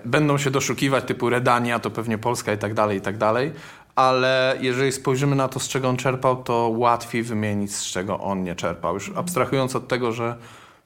[0.05, 3.51] Będą się doszukiwać typu Redania, to pewnie Polska i tak dalej, i tak dalej
[3.97, 8.43] ale jeżeli spojrzymy na to, z czego on czerpał, to łatwiej wymienić, z czego on
[8.43, 8.93] nie czerpał.
[8.93, 10.35] Już abstrahując od tego, że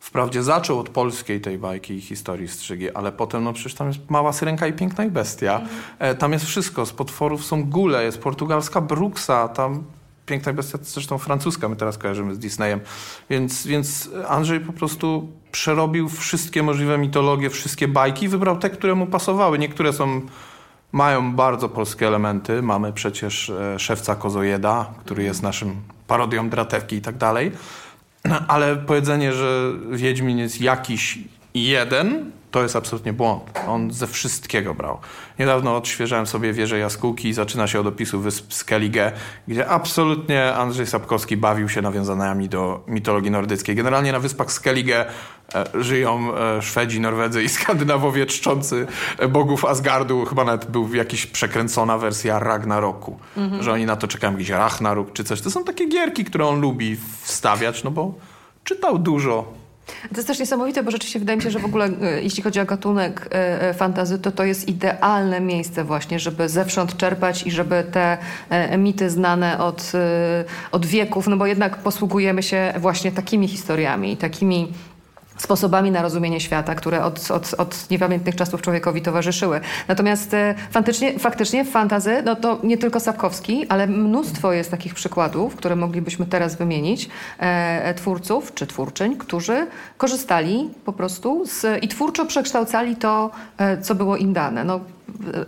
[0.02, 4.10] wprawdzie zaczął od polskiej tej bajki i historii strzygi, ale potem, no przecież tam jest
[4.10, 5.54] mała syrenka i piękna i bestia.
[5.54, 5.82] Mhm.
[6.00, 6.86] E, tam jest wszystko.
[6.86, 9.84] Z potworów są gule, jest portugalska bruksa, tam
[10.26, 12.80] piękna i bestia, zresztą francuska, my teraz kojarzymy z Disneyem.
[13.30, 19.08] Więc, więc Andrzej po prostu przerobił wszystkie możliwe mitologie, wszystkie bajki, wybrał te, które mu
[19.08, 19.60] pasowały.
[19.60, 20.22] Niektóre są
[20.92, 22.62] mają bardzo polskie elementy.
[22.62, 27.52] Mamy przecież e, szewca Kozojeda, który jest naszym parodią Dratewki i tak dalej.
[28.48, 31.20] Ale powiedzenie, że Wiedźmin jest jakiś
[31.54, 33.44] jeden, to jest absolutnie błąd.
[33.68, 34.98] On ze wszystkiego brał.
[35.40, 39.12] Niedawno odświeżałem sobie wieżę Jaskółki i zaczyna się od opisu wysp Skellige,
[39.48, 43.76] gdzie absolutnie Andrzej Sapkowski bawił się nawiązaniami do mitologii nordyckiej.
[43.76, 45.06] Generalnie na wyspach Skellige
[45.56, 48.88] e, żyją e, Szwedzi, Norwedzy i Skandynawowie czczący
[49.30, 50.26] bogów Asgardu.
[50.26, 53.64] Chyba nawet był jakaś przekręcona wersja Ragnaroku, mhm.
[53.64, 55.42] że oni na to czekają, jakiś Rachnarok czy coś.
[55.42, 58.14] To są takie gierki, które on lubi wstawiać, no bo
[58.64, 59.61] czytał dużo
[60.10, 62.60] to jest też niesamowite, bo rzeczywiście wydaje mi się, że w ogóle e, jeśli chodzi
[62.60, 67.52] o gatunek e, e, fantazy, to to jest idealne miejsce właśnie, żeby zewsząd czerpać i
[67.52, 68.18] żeby te
[68.78, 69.92] mity znane od,
[70.72, 74.68] od wieków, no bo jednak posługujemy się właśnie takimi historiami, takimi
[75.42, 79.62] sposobami na rozumienie świata, które od, od, od niepamiętnych czasów człowiekowi towarzyszyły.
[79.88, 80.56] Natomiast e,
[81.20, 86.26] faktycznie, w fantazy, no to nie tylko Sapkowski, ale mnóstwo jest takich przykładów, które moglibyśmy
[86.26, 92.96] teraz wymienić, e, e twórców czy twórczyń, którzy korzystali po prostu z, i twórczo przekształcali
[92.96, 94.64] to, e, co było im dane.
[94.64, 94.80] No,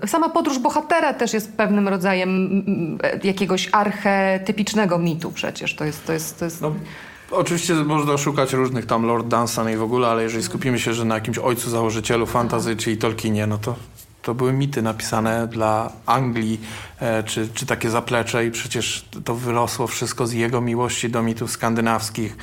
[0.04, 2.52] e, Sama podróż bohatera też jest pewnym rodzajem
[3.24, 5.76] jakiegoś archetypicznego mitu przecież.
[5.76, 6.06] To jest...
[6.06, 6.62] To jest, to jest...
[6.62, 6.72] No
[7.34, 11.06] Oczywiście można szukać różnych tam Lord Dunstan i w ogóle, ale jeżeli skupimy się, że
[11.06, 13.76] na jakimś ojcu założycielu fantazy, czyli Tolkienie, no to
[14.22, 16.60] to były mity napisane dla Anglii,
[17.26, 22.38] czy, czy takie zaplecze i przecież to wyrosło wszystko z jego miłości do mitów skandynawskich,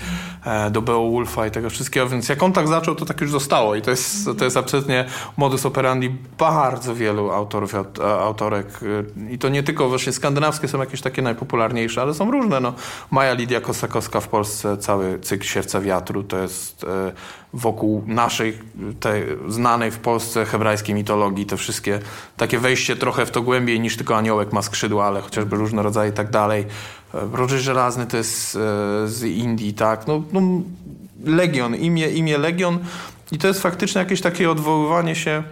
[0.45, 3.75] e, do Beowulfa i tego wszystkiego, więc jak on tak zaczął, to tak już zostało
[3.75, 5.05] i to jest, to jest absolutnie
[5.37, 7.75] modus operandi bardzo wielu autorów,
[8.21, 8.81] autorek
[9.31, 12.75] i to nie tylko właśnie skandynawskie są jakieś takie najpopularniejsze, ale są różne, no.
[13.11, 17.13] Maja Lidia Kosakowska w Polsce, cały cykl Siewca Wiatru, to jest e,
[17.53, 18.59] wokół naszej,
[19.01, 22.01] tej znanej w Polsce hebrajskiej mitologii, te wszystkie
[22.37, 26.11] takie wejście trochę w to głębiej niż tylko aniołek ma skrzydła, ale chociażby różne rodzaje
[26.11, 26.67] i tak dalej.
[27.13, 28.59] Roger Żelazny to jest e,
[29.09, 30.07] z Indii, tak.
[30.07, 30.41] No, no,
[31.25, 32.79] Legion, imię, imię Legion
[33.33, 35.43] i to jest faktycznie jakieś takie odwoływanie się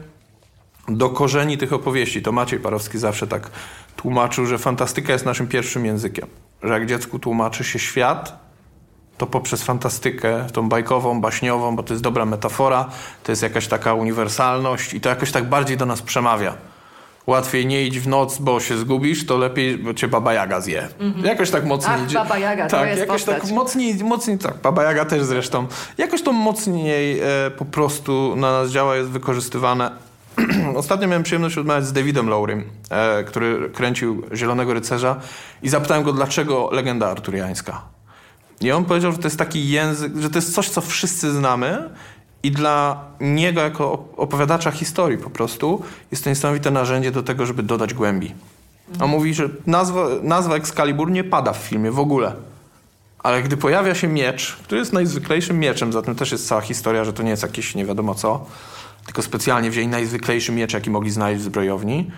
[0.88, 2.22] do korzeni tych opowieści.
[2.22, 3.50] To Maciej Parowski zawsze tak
[3.96, 6.28] tłumaczył, że fantastyka jest naszym pierwszym językiem.
[6.62, 8.48] Że jak dziecku tłumaczy się świat,
[9.18, 12.88] to poprzez fantastykę, tą bajkową, baśniową, bo to jest dobra metafora,
[13.22, 16.54] to jest jakaś taka uniwersalność i to jakoś tak bardziej do nas przemawia.
[17.28, 20.88] Łatwiej nie idź w noc, bo się zgubisz, to lepiej, bo cię Baba Jaga zje.
[20.98, 21.24] Mm -hmm.
[21.24, 22.12] Jakoś tak mocniej Ach.
[22.12, 23.42] Baba Jaga, tak, to jest jakoś postać.
[23.42, 25.66] tak mocniej, mocniej, tak, Baba Jaga też zresztą.
[25.98, 27.24] Jakoś to mocniej e,
[27.58, 29.90] po prostu na nas działa, jest wykorzystywane.
[30.76, 35.16] Ostatnio miałem przyjemność rozmawiać z Davidem Lowrym, e, który kręcił Zielonego Rycerza
[35.62, 37.82] i zapytałem go, dlaczego legenda arturiańska.
[38.60, 41.90] I on powiedział, że to jest taki język, że to jest coś, co wszyscy znamy
[42.42, 47.62] i dla niego jako opowiadacza historii po prostu jest to niesamowite narzędzie do tego, żeby
[47.62, 48.34] dodać głębi.
[49.00, 52.34] On mówi, że nazwa, nazwa Excalibur nie pada w filmie w ogóle.
[53.18, 57.12] Ale gdy pojawia się miecz, który jest najzwyklejszym mieczem, zatem też jest cała historia, że
[57.12, 58.46] to nie jest jakieś nie wiadomo co,
[59.06, 62.10] tylko specjalnie wzięli najzwyklejszy miecz, jaki mogli znaleźć w zbrojowni,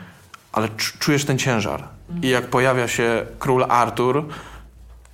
[0.52, 1.84] ale czujesz ten ciężar.
[2.22, 4.24] I jak pojawia się król Artur,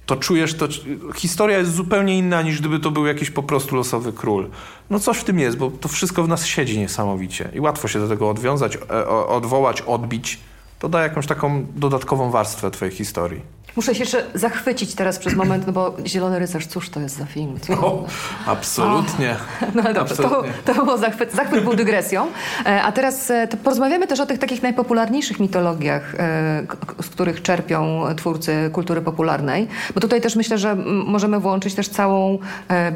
[0.06, 0.68] to czujesz, to
[1.14, 4.50] historia jest zupełnie inna niż gdyby to był jakiś po prostu losowy król.
[4.90, 7.98] No coś w tym jest, bo to wszystko w nas siedzi niesamowicie i łatwo się
[7.98, 10.40] do tego odwiązać, e, odwołać, odbić.
[10.78, 13.55] To da jakąś taką dodatkową warstwę twojej historii.
[13.76, 17.26] Muszę się jeszcze zachwycić teraz przez moment, no bo Zielony Rycerz, cóż to jest za
[17.26, 17.58] film?
[17.82, 18.04] O,
[18.46, 19.36] absolutnie.
[19.74, 20.52] No dobrze, absolutnie.
[20.64, 22.26] To, to było zachwyt, zachwyt był dygresją.
[22.66, 26.62] E, a teraz e, porozmawiamy też o tych takich najpopularniejszych mitologiach, e,
[27.02, 29.68] z których czerpią twórcy kultury popularnej.
[29.94, 32.38] Bo tutaj też myślę, że możemy włączyć też całą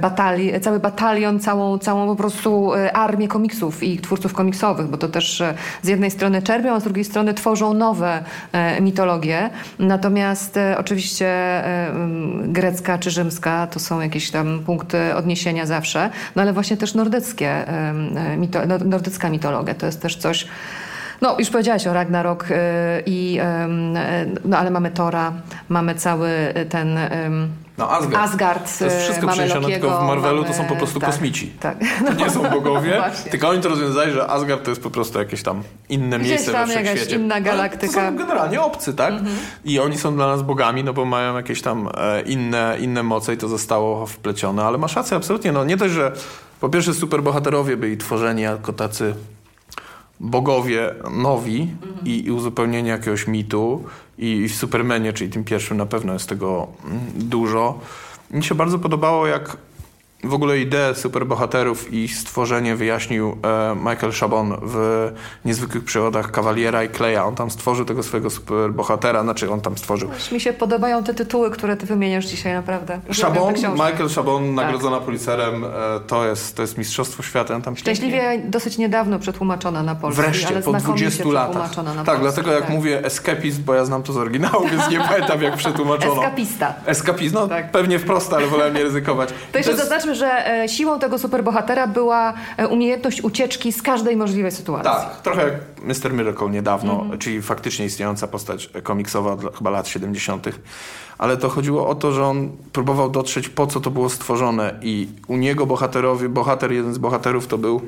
[0.00, 5.42] batali, cały batalion, całą, całą po prostu armię komiksów i twórców komiksowych, bo to też
[5.82, 8.24] z jednej strony czerpią, a z drugiej strony tworzą nowe
[8.80, 9.50] mitologie.
[9.78, 11.62] Natomiast oczywiście
[12.42, 17.64] grecka czy rzymska to są jakieś tam punkty odniesienia zawsze, no ale właśnie też nordyckie,
[18.85, 20.46] nordycka mitologia to jest też coś,
[21.20, 22.48] no, już powiedziałaś o Ragnarok
[23.06, 23.40] i,
[24.44, 25.33] no, ale mamy Tora,
[25.68, 26.30] mamy cały
[26.68, 26.98] ten
[27.78, 28.24] No Asgard.
[28.30, 30.48] Asgard to jest wszystko przeniesione, tylko w Marvelu mamy...
[30.48, 31.52] to są po prostu tak, kosmici.
[31.61, 31.78] Tak.
[32.06, 33.30] To nie są bogowie, Właśnie.
[33.30, 36.52] tylko oni to rozwiązali, że Asgard to jest po prostu jakieś tam inne Gdzieś miejsce
[36.52, 37.16] tam we jakaś wszechświecie.
[37.16, 38.00] inna galaktyka.
[38.00, 39.14] Ale to są generalnie obcy, tak?
[39.64, 43.35] I oni są dla nas bogami, no bo mają jakieś tam e, inne, inne moce
[43.35, 44.64] i to zostało wplecione.
[44.64, 45.52] Ale masz rację, absolutnie.
[45.52, 46.12] No nie dość, że
[46.61, 49.14] po pierwsze superbohaterowie byli tworzeni jako tacy
[50.20, 51.68] bogowie nowi
[52.04, 53.85] i, i uzupełnienie jakiegoś mitu
[54.18, 57.78] i w Supermanie, czyli tym pierwszym na pewno jest tego mm, dużo.
[58.30, 59.56] Mi się bardzo podobało, jak
[60.24, 65.09] w ogóle ideę superbohaterów i stworzenie wyjaśnił e, Michael Chabon w
[65.44, 67.24] Niezwykłych Przygodach Kawaliera i Kleja.
[67.26, 70.11] On tam stworzył tego swojego superbohatera, znaczy on tam stworzył.
[70.33, 73.00] Mi się podobają te tytuły, które ty wymieniasz dzisiaj, naprawdę.
[73.22, 73.54] Chabon.
[73.72, 75.68] Michael Chabon, nagrodzona Pulitzerem, e,
[76.06, 77.48] to jest, to jest mistrzostwo świata.
[77.61, 81.74] Tam pięknie- Szczęśliwie dosyć niedawno przetłumaczona na polski, Wreszcie, ale po znakomicie 20 latach.
[81.74, 82.20] tak, polski.
[82.22, 82.70] dlatego jak tak.
[82.70, 86.14] mówię escapist, bo ja znam to z oryginału, więc nie pamiętam jak przetłumaczono.
[86.14, 86.74] Eskapista.
[86.87, 87.70] Escapist, no Tak.
[87.70, 89.28] pewnie wprost, ale wolałem nie ryzykować.
[89.52, 94.16] To jeszcze jest- zaznaczmy, że e, siłą tego superbohatera była e, umiejętność ucieczki z każdej
[94.16, 94.90] możliwej sytuacji.
[94.92, 95.55] Tak, trochę jak
[96.05, 96.12] Mr.
[96.12, 97.18] Miracle niedawno, Mhm.
[97.18, 100.46] czyli faktycznie istniejąca postać komiksowa dla, chyba lat 70.
[101.18, 105.09] Ale to chodziło o to, że on próbował dotrzeć po co to było stworzone i
[105.29, 107.81] u niego bohaterowie, bohater, jeden z bohaterów to był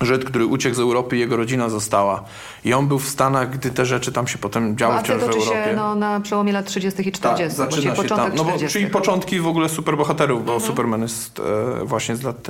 [0.00, 2.24] Żyd, który uciekł z Europy jego rodzina została.
[2.64, 5.36] I on był w Stanach, gdy te rzeczy tam się potem działy akcja wciąż w
[5.36, 5.64] Europie.
[5.70, 7.08] się no, na przełomie lat 30.
[7.08, 7.56] i 40.
[7.56, 8.36] Tak, zaczyna się początek tam.
[8.36, 8.78] No bo, 40.
[8.78, 10.58] czyli początki w ogóle superbohaterów, Mhm.
[10.60, 11.40] bo Superman jest
[11.82, 12.48] e, właśnie z lat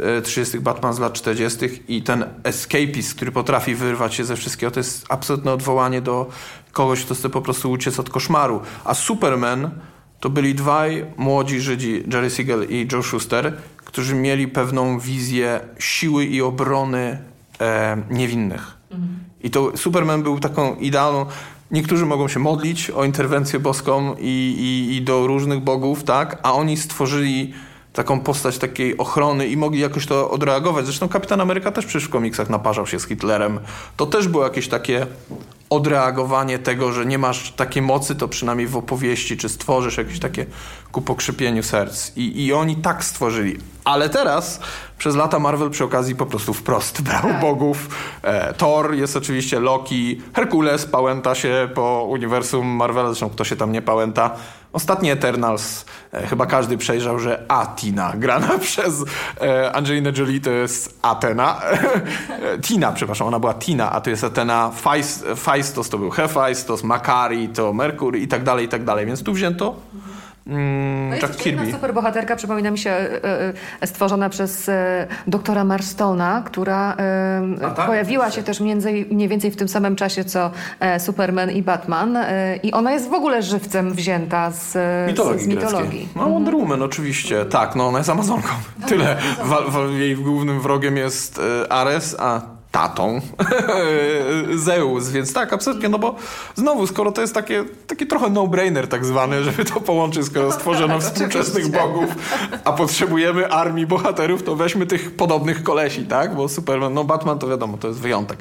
[0.00, 1.58] e, 30., Batman z lat 40.
[1.88, 6.26] i ten escapist, który potrafi wyrwać się ze wszystkiego, to jest absolutne odwołanie do
[6.72, 8.60] kogoś, kto chce po prostu uciec od koszmaru.
[8.84, 9.70] A Superman
[10.20, 13.52] to byli dwaj młodzi Żydzi, Jerry Siegel i Joe Schuster,
[13.96, 17.18] którzy mieli pewną wizję siły i obrony
[17.60, 18.76] e, niewinnych.
[19.42, 21.26] I to Superman był taką idealną.
[21.70, 26.38] Niektórzy mogą się modlić o interwencję boską i, i, i do różnych bogów, tak?
[26.42, 27.54] A oni stworzyli
[27.96, 30.84] taką postać takiej ochrony i mogli jakoś to odreagować.
[30.84, 33.60] Zresztą Kapitan Ameryka też przecież w komiksach naparzał się z Hitlerem.
[33.96, 35.06] To też było jakieś takie
[35.70, 40.46] odreagowanie tego, że nie masz takiej mocy, to przynajmniej w opowieści, czy stworzysz jakieś takie
[40.92, 42.16] ku pokrzepieniu serc.
[42.16, 43.58] I, I oni tak stworzyli.
[43.84, 44.60] Ale teraz
[44.98, 47.88] przez lata Marvel przy okazji po prostu wprost brał bogów.
[48.22, 53.72] E, Thor jest oczywiście Loki, Herkules pałęta się po uniwersum Marvela, zresztą kto się tam
[53.72, 54.36] nie pałęta.
[54.76, 59.04] Ostatni Eternals, e, chyba każdy przejrzał, że Atina, grana przez
[59.40, 61.60] e, Angelina Jolie, to jest Atena.
[62.54, 64.70] E, Tina, przepraszam, ona była Tina, a to jest Atena.
[64.70, 69.06] Feist, Feistos to był Hephaistos, Makari to Merkury i tak dalej, i tak dalej.
[69.06, 69.76] Więc tu wzięto
[70.46, 71.76] mm, No jest Jack jedna Kirby.
[71.76, 77.86] superbohaterka, przypomina mi się, e, e, stworzona przez e, doktora Marstona, która e, tak?
[77.86, 82.16] pojawiła się też między, mniej więcej w tym samym czasie, co e, Superman i Batman.
[82.16, 86.08] E, I ona jest w ogóle żywcem wzięta z e, Mitologii, z, mitologii.
[86.16, 88.48] No Wonder Woman oczywiście, tak, no ona jest Amazonką.
[88.88, 89.16] Tyle.
[89.44, 93.20] Wa, wa, jej głównym wrogiem jest e, Ares, a tatą
[94.66, 96.14] Zeus, więc tak, absolutnie, no bo
[96.54, 101.00] znowu, skoro to jest takie, taki trochę no-brainer tak zwany, żeby to połączyć, skoro stworzono
[101.00, 102.14] współczesnych bogów,
[102.64, 106.34] a potrzebujemy armii bohaterów, to weźmy tych podobnych kolesi, tak?
[106.34, 108.38] Bo Superman, no Batman to wiadomo, to jest wyjątek.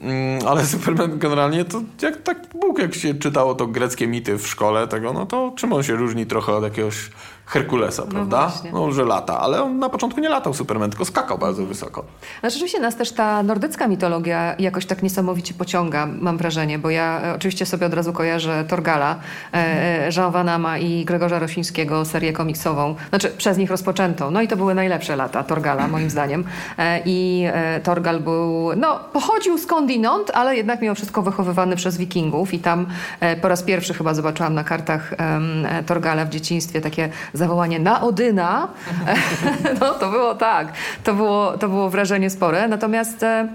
[0.00, 4.46] Mm, ale Superman generalnie to jak tak Bóg, jak się czytało to greckie mity w
[4.46, 7.10] szkole tego, no to czym on się różni trochę od jakiegoś
[7.48, 8.48] Herkulesa, prawda?
[8.48, 8.72] właśnie.
[8.72, 12.04] No, że lata, ale on na początku nie latał Superman, tylko skakał bardzo wysoko.
[12.42, 17.20] No, rzeczywiście nas też ta nordycka mitologia jakoś tak niesamowicie pociąga, mam wrażenie, bo ja
[17.22, 19.16] e, oczywiście sobie od razu kojarzę Torgala,
[19.54, 24.30] e, e, Jean Van Ama i Gregorza Rosińskiego, serię komiksową, znaczy przez nich rozpoczętą.
[24.30, 26.44] No i to były najlepsze lata Torgala, moim zdaniem.
[26.78, 32.54] E, I e, Torgal był, no pochodził skądinąd, ale jednak mimo wszystko wychowywany przez wikingów
[32.54, 32.86] i tam
[33.20, 37.08] e, po raz pierwszy chyba zobaczyłam na kartach e, Torgala w dzieciństwie takie
[37.38, 38.68] zawołanie na Odyna.
[39.80, 40.72] no to było tak,
[41.04, 42.68] to było, to było wrażenie spore.
[42.68, 43.48] Natomiast e,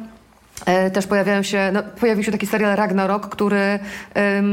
[0.65, 3.79] e, też pojawiają się, no, pojawił się taki serial Ragnarok, który
[4.15, 4.43] e,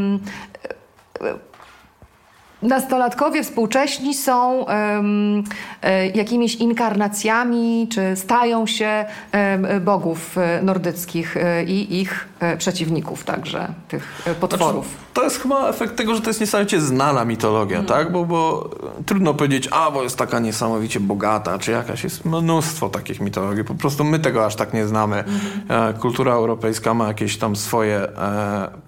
[2.62, 12.00] nastolatkowie współcześni są e, jakimiś inkarnacjami, czy stają się em, bogów e, nordyckich e, i
[12.00, 14.86] ich przeciwników także, tych potworów.
[14.86, 17.98] Znaczy, to jest chyba efekt tego, że to jest niesamowicie znana mitologia, Mhm.
[18.04, 18.12] tak?
[18.12, 18.70] Bo, bo
[19.06, 23.64] trudno powiedzieć, a bo jest taka niesamowicie bogata, czy jakaś jest mnóstwo takich mitologii.
[23.64, 25.24] Po prostu my tego aż tak nie znamy.
[25.24, 25.94] Mhm.
[25.94, 28.08] Kultura europejska ma jakieś tam swoje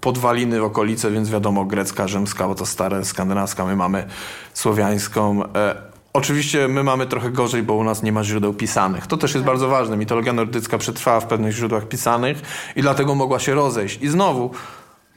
[0.01, 4.07] podwaliny w okolice, więc wiadomo, grecka, rzymska, bo to stare, skandynawska, my mamy
[4.55, 5.45] słowiańską.
[5.55, 9.07] E, Oczywiście my mamy trochę gorzej, bo u nas nie ma źródeł pisanych.
[9.07, 9.97] To też jest bardzo ważne.
[9.97, 12.43] Mitologia nordycka przetrwała w pewnych źródłach pisanych
[12.77, 13.99] i dlatego mogła się rozejść.
[14.03, 14.51] I znowu,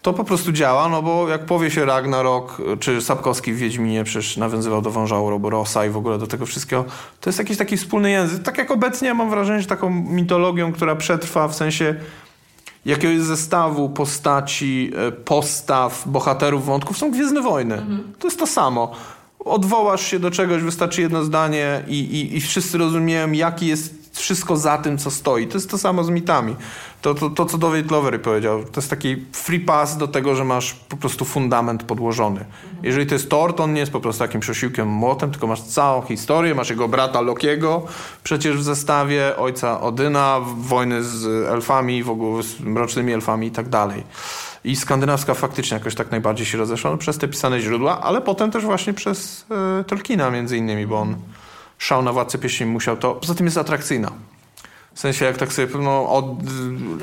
[0.02, 4.38] to po prostu działa, no bo jak powie się Ragnarok, czy Sapkowski w Wiedźminie przecież
[4.38, 6.86] nawiązywał do wążału Roborosa i w ogóle do tego wszystkiego,
[7.22, 8.44] to jest jakiś taki wspólny język.
[8.44, 11.96] Tak jak obecnie mam wrażenie, że taką mitologią, która przetrwa w sensie
[12.86, 17.76] jakiegoś zestawu postaci, e, postaw, bohaterów, wątków są Gwiezdne Wojny.
[17.76, 18.14] Mhm.
[18.20, 18.92] To jest to samo.
[19.40, 24.58] Odwołasz się do czegoś, wystarczy jedno zdanie i, i, i wszyscy rozumieją, jaki jest wszystko
[24.58, 25.48] za tym, co stoi.
[25.48, 26.56] To jest to samo z mitami.
[27.02, 30.46] To, to, to co David Lowery powiedział, to jest taki free pass do tego, że
[30.46, 32.46] masz po prostu fundament podłożony.
[32.84, 35.62] Jeżeli to jest Thor, to on nie jest po prostu takim przesiłkiem młotem, tylko masz
[35.62, 37.86] całą historię, masz jego brata Lokiego
[38.24, 43.70] przecież w zestawie, ojca Odyna, wojny z elfami, w ogóle z mrocznymi elfami i tak
[43.70, 44.04] dalej.
[44.64, 48.52] I skandynawska faktycznie jakoś tak najbardziej się rozeszła no, przez te pisane źródła, ale potem
[48.52, 49.46] też właśnie przez
[49.80, 51.16] e, Tolkiena między innymi, bo on
[51.78, 53.16] szał na Władcę Pieśni musiał to...
[53.16, 54.12] Poza tym jest atrakcyjna.
[54.96, 56.26] W sensie, jak tak sobie, no, od,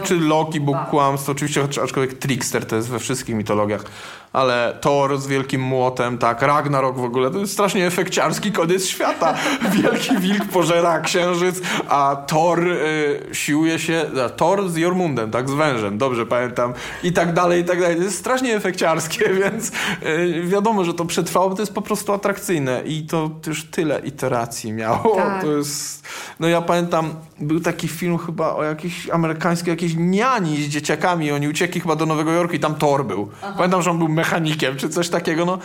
[0.05, 3.85] czy Loki, Bóg kłamstw, oczywiście, aczkolwiek Trickster to jest we wszystkich mitologiach,
[4.33, 9.35] ale Thor z wielkim młotem, tak, Ragnarok w ogóle, to jest strasznie efekciarski koniec świata.
[9.83, 14.05] Wielki wilk pożera księżyc, a Thor y, siłuje się,
[14.37, 17.97] Thor z Jormundem, tak, z wężem, dobrze pamiętam, i tak dalej, i tak dalej.
[17.97, 22.13] To jest strasznie efekciarskie, więc y, wiadomo, że to przetrwało, bo to jest po prostu
[22.13, 25.17] atrakcyjne i to już tyle iteracji miało.
[25.17, 25.43] Tak.
[25.43, 26.09] To jest,
[26.41, 31.49] no ja pamiętam, był taki film chyba o jakiejś amerykańskiej, jakiejś niani z dzieciakami, oni
[31.49, 33.29] uciekli chyba do Nowego Jorku i tam Thor był.
[33.43, 33.55] Aha.
[33.57, 35.45] Pamiętam, że on był mechanikiem czy coś takiego.
[35.45, 35.59] No,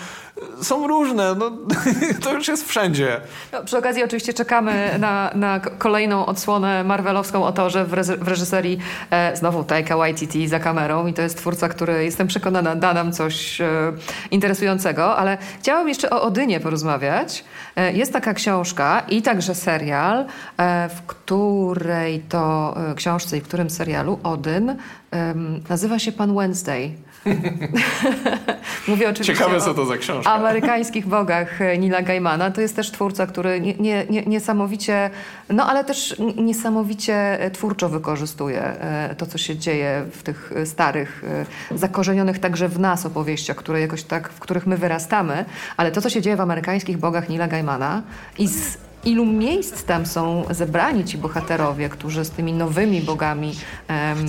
[0.62, 1.52] są różne, no,
[2.24, 3.22] to już jest wszędzie.
[3.52, 8.80] No, przy okazji oczywiście czekamy na, na kolejną odsłonę marvelowską o Torze w, w reżyserii
[9.12, 13.12] e, znowu Taika Waititi za kamerą i to jest twórca, który jestem przekonana da nam
[13.12, 13.94] coś e,
[14.32, 17.44] interesującego, ale chciałam jeszcze o Odynie porozmawiać.
[17.76, 20.26] E, jest taka książka i także serial,
[20.58, 24.76] e, w której to e, książce i w którym serialu Odyn
[25.70, 26.92] nazywa się Pan Wednesday.
[28.88, 30.32] Mówię oczywiście Ciekawe, co to za książka.
[30.32, 32.52] o amerykańskich bogach Nila Gaimana.
[32.52, 35.10] To jest też twórca, który nie, nie, nie, niesamowicie,
[35.50, 38.76] no ale też niesamowicie twórczo wykorzystuje
[39.18, 41.24] to, co się dzieje w tych starych,
[41.76, 45.46] zakorzenionych także w nas opowieściach, które jakoś tak, w których my wyrastamy,
[45.78, 48.02] ale to, co się dzieje w amerykańskich bogach Nila Gaimana
[48.40, 53.56] i z ilu miejsc tam są zebrani ci bohaterowie, którzy z tymi nowymi bogami
[53.90, 54.28] um,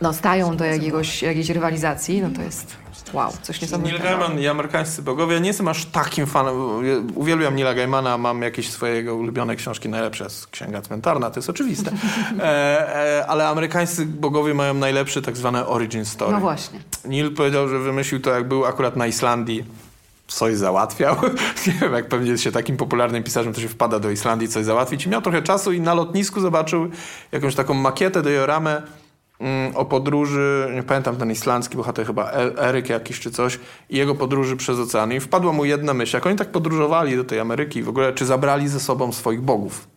[0.00, 2.76] no, stają do jakiegoś, jakiejś rywalizacji, no to jest
[3.12, 4.04] wow, coś niesamowitego.
[4.04, 5.34] Neil Gaiman i amerykańscy bogowie.
[5.34, 6.54] Ja nie jestem aż takim fanem.
[7.14, 11.90] Uwielbiam Nila Gaimana, mam jakieś swojego ulubione książki, najlepsze jest Księga Cmentarna, to jest oczywiste.
[12.40, 16.32] E, e, ale amerykańscy bogowie mają najlepszy tak zwane origin story.
[16.32, 16.78] No właśnie.
[17.04, 19.64] Neil powiedział, że wymyślił to, jak był akurat na Islandii
[20.34, 21.16] coś załatwiał.
[21.66, 25.06] Nie wiem, jak pewnie się takim popularnym pisarzem, to się wpada do Islandii coś załatwić.
[25.06, 26.90] I miał trochę czasu i na lotnisku zobaczył
[27.32, 28.82] jakąś taką makietę, dioramę
[29.40, 33.58] mm, o podróży, nie pamiętam ten islandzki bohater, chyba e- Eryk jakiś czy coś,
[33.90, 35.14] i jego podróży przez oceany.
[35.14, 38.26] I wpadła mu jedna myśl, jak oni tak podróżowali do tej Ameryki w ogóle, czy
[38.26, 39.89] zabrali ze sobą swoich bogów.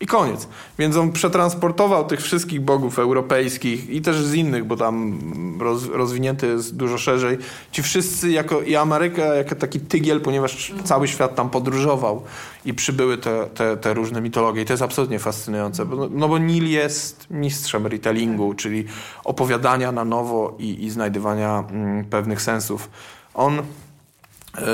[0.00, 0.48] I koniec.
[0.78, 5.20] Więc on przetransportował tych wszystkich bogów europejskich i też z innych, bo tam
[5.60, 7.38] roz, rozwinięty jest dużo szerzej.
[7.72, 12.22] Ci wszyscy jako i Ameryka jako taki tygiel, ponieważ cały świat tam podróżował
[12.64, 14.62] i przybyły te, te, te różne mitologie.
[14.62, 15.86] I to jest absolutnie fascynujące.
[15.86, 18.84] Bo, no bo Nil jest mistrzem retellingu, czyli
[19.24, 22.90] opowiadania na nowo i, i znajdywania mm, pewnych sensów.
[23.34, 23.62] On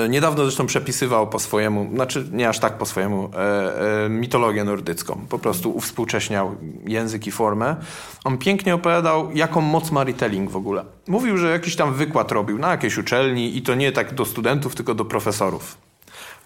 [0.09, 5.27] niedawno zresztą przepisywał po swojemu, znaczy nie aż tak po swojemu, e, e, mitologię nordycką.
[5.29, 7.77] Po prostu uwspółcześniał język i formę.
[8.25, 10.85] On pięknie opowiadał, jaką moc ma retelling w ogóle.
[11.09, 14.75] Mówił, że jakiś tam wykład robił na jakiejś uczelni i to nie tak do studentów,
[14.75, 15.79] tylko do profesorów.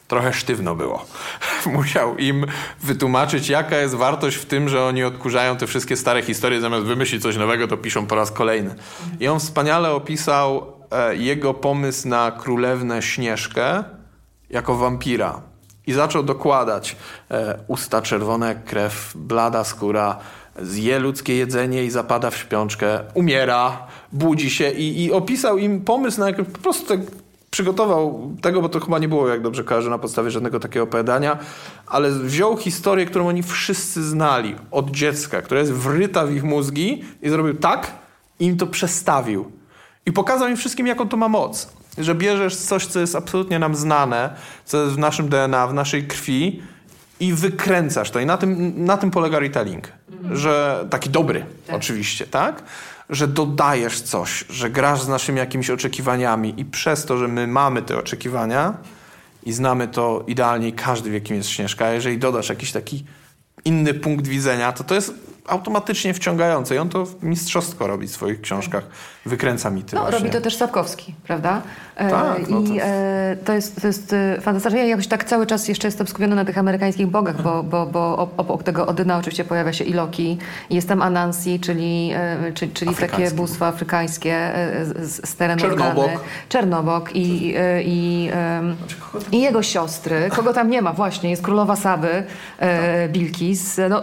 [0.08, 1.04] Trochę sztywno było.
[1.66, 2.46] Musiał im
[2.82, 7.22] wytłumaczyć, jaka jest wartość w tym, że oni odkurzają te wszystkie stare historie, zamiast wymyślić
[7.22, 8.74] coś nowego, to piszą po raz kolejny.
[9.20, 10.73] I on wspaniale opisał E,
[11.12, 13.84] jego pomysł na królewnę Śnieżkę
[14.50, 15.40] jako wampira.
[15.86, 16.96] I zaczął dokładać
[17.30, 20.18] e, usta czerwone krew, blada skóra,
[20.62, 26.20] zje ludzkie jedzenie i zapada w śpiączkę, umiera, budzi się i, i opisał im pomysł
[26.20, 27.00] na po prostu tak
[27.50, 31.38] przygotował tego, bo to chyba nie było, jak dobrze kojarzę, na podstawie żadnego takiego opowiadania,
[31.86, 37.04] ale wziął historię, którą oni wszyscy znali od dziecka, która jest wryta w ich mózgi
[37.22, 37.92] i zrobił tak
[38.40, 39.52] im to przestawił.
[40.06, 41.68] I pokazał im wszystkim, jaką to ma moc.
[41.98, 46.06] Że bierzesz coś, co jest absolutnie nam znane, co jest w naszym DNA, w naszej
[46.06, 46.62] krwi
[47.20, 48.20] i wykręcasz to.
[48.20, 49.92] I na tym, na tym polega retelling.
[50.12, 50.36] Mhm.
[50.36, 51.76] Że taki dobry, tak.
[51.76, 52.62] oczywiście, tak?
[53.10, 57.82] Że dodajesz coś, że grasz z naszymi jakimiś oczekiwaniami i przez to, że my mamy
[57.82, 58.74] te oczekiwania
[59.42, 63.04] i znamy to idealnie każdy wie, kim jest Śnieżka, jeżeli dodasz jakiś taki
[63.64, 65.14] inny punkt widzenia, to to jest
[65.48, 68.84] automatycznie wciągające i on to mistrzostwo robi w swoich książkach.
[69.26, 69.96] Wykręca mity.
[69.96, 70.18] No, właśnie.
[70.18, 71.62] robi to też Sapkowski, prawda?
[71.96, 72.84] E, tak, no I to...
[72.84, 74.78] E, to jest, to jest e, fantastyczne.
[74.78, 78.30] Ja jakoś tak cały czas jeszcze jestem skupiona na tych amerykańskich bogach, bo, bo, bo
[78.36, 80.38] obok tego Odyna oczywiście pojawia się i Loki.
[80.70, 82.12] Jest tam Anansi, czyli,
[82.54, 86.10] czyli, czyli takie bóstwo afrykańskie z, z terenu Czernobok.
[86.48, 88.30] Czernobok i, i,
[88.78, 88.96] znaczy,
[89.32, 90.28] i jego siostry.
[90.36, 92.24] Kogo tam nie ma właśnie, jest królowa Saby,
[93.08, 93.80] Bilkis.
[93.90, 94.02] No,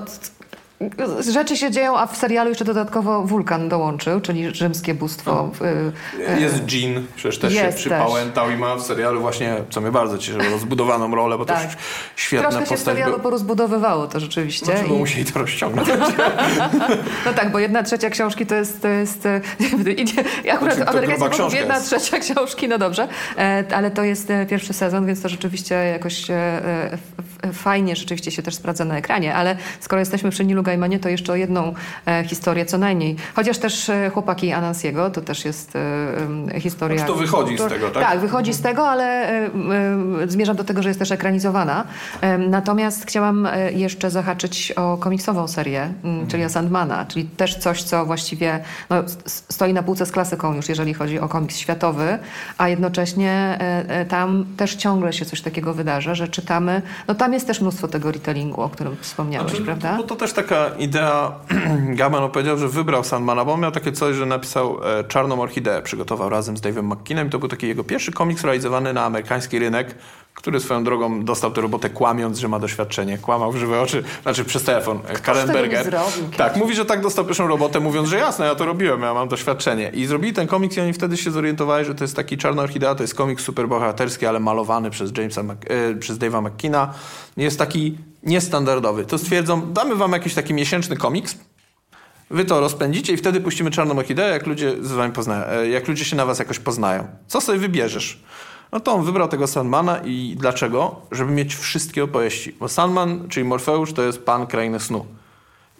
[1.32, 5.52] Rzeczy się dzieją, a w serialu jeszcze dodatkowo wulkan dołączył, czyli rzymskie bóstwo.
[5.62, 6.40] No.
[6.40, 8.56] Jest Jean, przecież też jest się przypałętał też.
[8.56, 11.76] i ma w serialu właśnie, co mnie bardzo cieszy, rozbudowaną rolę, bo tak.
[11.76, 11.82] to
[12.16, 12.80] świetna Troszkę postać.
[12.80, 14.74] się w serialu porozbudowywało to rzeczywiście.
[14.88, 14.98] No, I...
[14.98, 15.90] musieli to rozciągnąć.
[17.26, 18.82] no tak, bo jedna trzecia książki to jest...
[18.82, 19.28] To jest
[19.98, 20.24] idzie,
[20.54, 21.88] akurat znaczy, amerykański jedna jest.
[21.88, 23.08] trzecia książki, no dobrze,
[23.38, 26.98] e, ale to jest e, pierwszy sezon, więc to rzeczywiście jakoś e,
[27.54, 31.34] fajnie rzeczywiście się też sprawdza na ekranie, ale skoro jesteśmy przy Nilu Gaimanie, to jeszcze
[31.34, 31.74] o jedną
[32.06, 33.16] e, historię co najmniej.
[33.36, 36.98] Chociaż też e, chłopaki Anansiego, to też jest e, historia...
[36.98, 38.04] Znaczy to wychodzi z tego, tak?
[38.04, 39.32] Tak, wychodzi z tego, ale
[40.28, 41.84] zmierzam do tego, że jest też ekranizowana.
[42.50, 46.28] Natomiast chciałam jeszcze zahaczyć o komiksową serię, mhm.
[46.28, 50.70] czyli o Sandmana, czyli też coś, co właściwie no, stoi na półce z klasyką już,
[50.70, 52.18] jeżeli chodzi o komiks światowy,
[52.58, 53.60] a jednocześnie
[54.10, 58.12] tam też ciągle się coś takiego wydarza, że czytamy, no tam jest też mnóstwo tego
[58.12, 59.98] retellingu, o którym wspomniałeś, znaczy, prawda?
[59.98, 61.32] Bo to też taka idea,
[62.00, 65.82] Gaman opowiedział, że wybrał Sandmana, bo on miał takie coś, że napisał e, Czarną Orchideę,
[65.82, 69.60] przygotował razem z Dave'em McKinnem i to był taki jego pierwszy komiks realizowany na amerykański
[69.60, 69.96] rynek,
[70.36, 73.18] który swoją drogą dostał tę robotę kłamiąc, że ma doświadczenie.
[73.18, 75.00] Kłamał w żywe oczy, znaczy przez telefon.
[75.24, 75.96] Karenberger.
[76.38, 79.28] Tak, mówi, że tak dostał pierwszą robotę, mówiąc, że jasne, ja to robiłem, ja mam
[79.28, 79.92] doświadczenie.
[79.94, 82.96] I zrobili ten komiks i oni wtedy się zorientowali, że to jest taki Czarna Orchidea,
[82.96, 86.94] to jest komiks superbohaterski, ale malowany przez Jamesa, e, przez Dave'a McKina.
[87.38, 89.06] Jest taki niestandardowy.
[89.06, 91.36] To stwierdzą, damy wam jakiś taki miesięczny komiks,
[92.32, 95.88] Wy to rozpędzicie i wtedy puścimy czarną orchideę, jak ludzie z wami poznają, e, jak
[95.88, 97.08] ludzie się na was jakoś poznają.
[97.28, 98.20] Co sobie wybierzesz?
[98.72, 100.96] No to on wybrał tego Sandmana i dlaczego?
[101.12, 102.56] Żeby mieć wszystkie opowieści.
[102.60, 105.06] Bo Sandman, czyli Morfeusz, to jest pan krainy snu.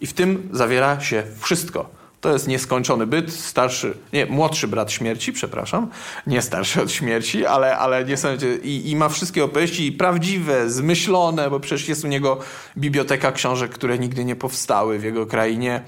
[0.00, 2.02] I w tym zawiera się wszystko.
[2.20, 5.88] To jest nieskończony byt, starszy, nie, młodszy brat śmierci, przepraszam,
[6.26, 11.50] nie starszy od śmierci, ale, ale nie sądzę, i, i ma wszystkie opowieści prawdziwe, zmyślone,
[11.50, 12.38] bo przecież jest u niego
[12.78, 15.82] biblioteka książek, które nigdy nie powstały w jego krainie,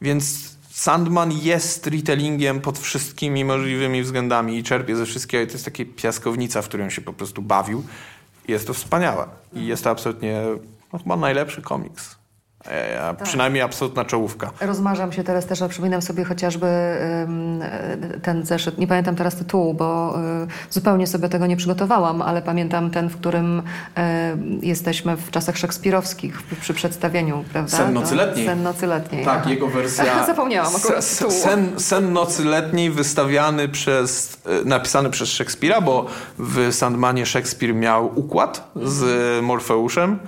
[0.00, 5.46] więc Sandman jest retellingiem pod wszystkimi możliwymi względami i czerpie ze wszystkiego.
[5.46, 7.84] To jest takie piaskownica, w którą się po prostu bawił.
[8.48, 9.28] Jest to wspaniałe.
[9.52, 10.42] I jest to absolutnie
[10.92, 12.17] no, chyba najlepszy komiks.
[12.68, 13.22] E, tak.
[13.22, 14.50] Przynajmniej absolutna czołówka.
[14.60, 16.66] Rozmarzam się teraz też, a przypominam sobie chociażby
[18.22, 22.90] ten zeszyt, nie pamiętam teraz tytułu, bo y, zupełnie sobie tego nie przygotowałam, ale pamiętam
[22.90, 23.62] ten, w którym
[24.62, 27.76] jesteśmy w czasach szekspirowskich przy przedstawieniu, prawda?
[27.76, 28.46] Sen nocy letniej.
[28.46, 29.24] Sen nocy letniej.
[29.24, 29.50] Tak, Aha.
[29.50, 30.26] jego wersja.
[30.26, 31.30] Zapomniałam akurat tytułu.
[31.30, 36.06] Sen, sen nocy letniej wystawiany przez, e, napisany przez Szekspira, bo
[36.38, 40.18] w Sandmanie Szekspir miał układ z Morfeuszem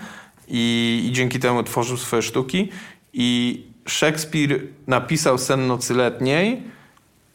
[0.51, 2.69] i, i dzięki temu tworzył swoje sztuki.
[3.13, 6.63] I Szekspir napisał Sen nocy letniej,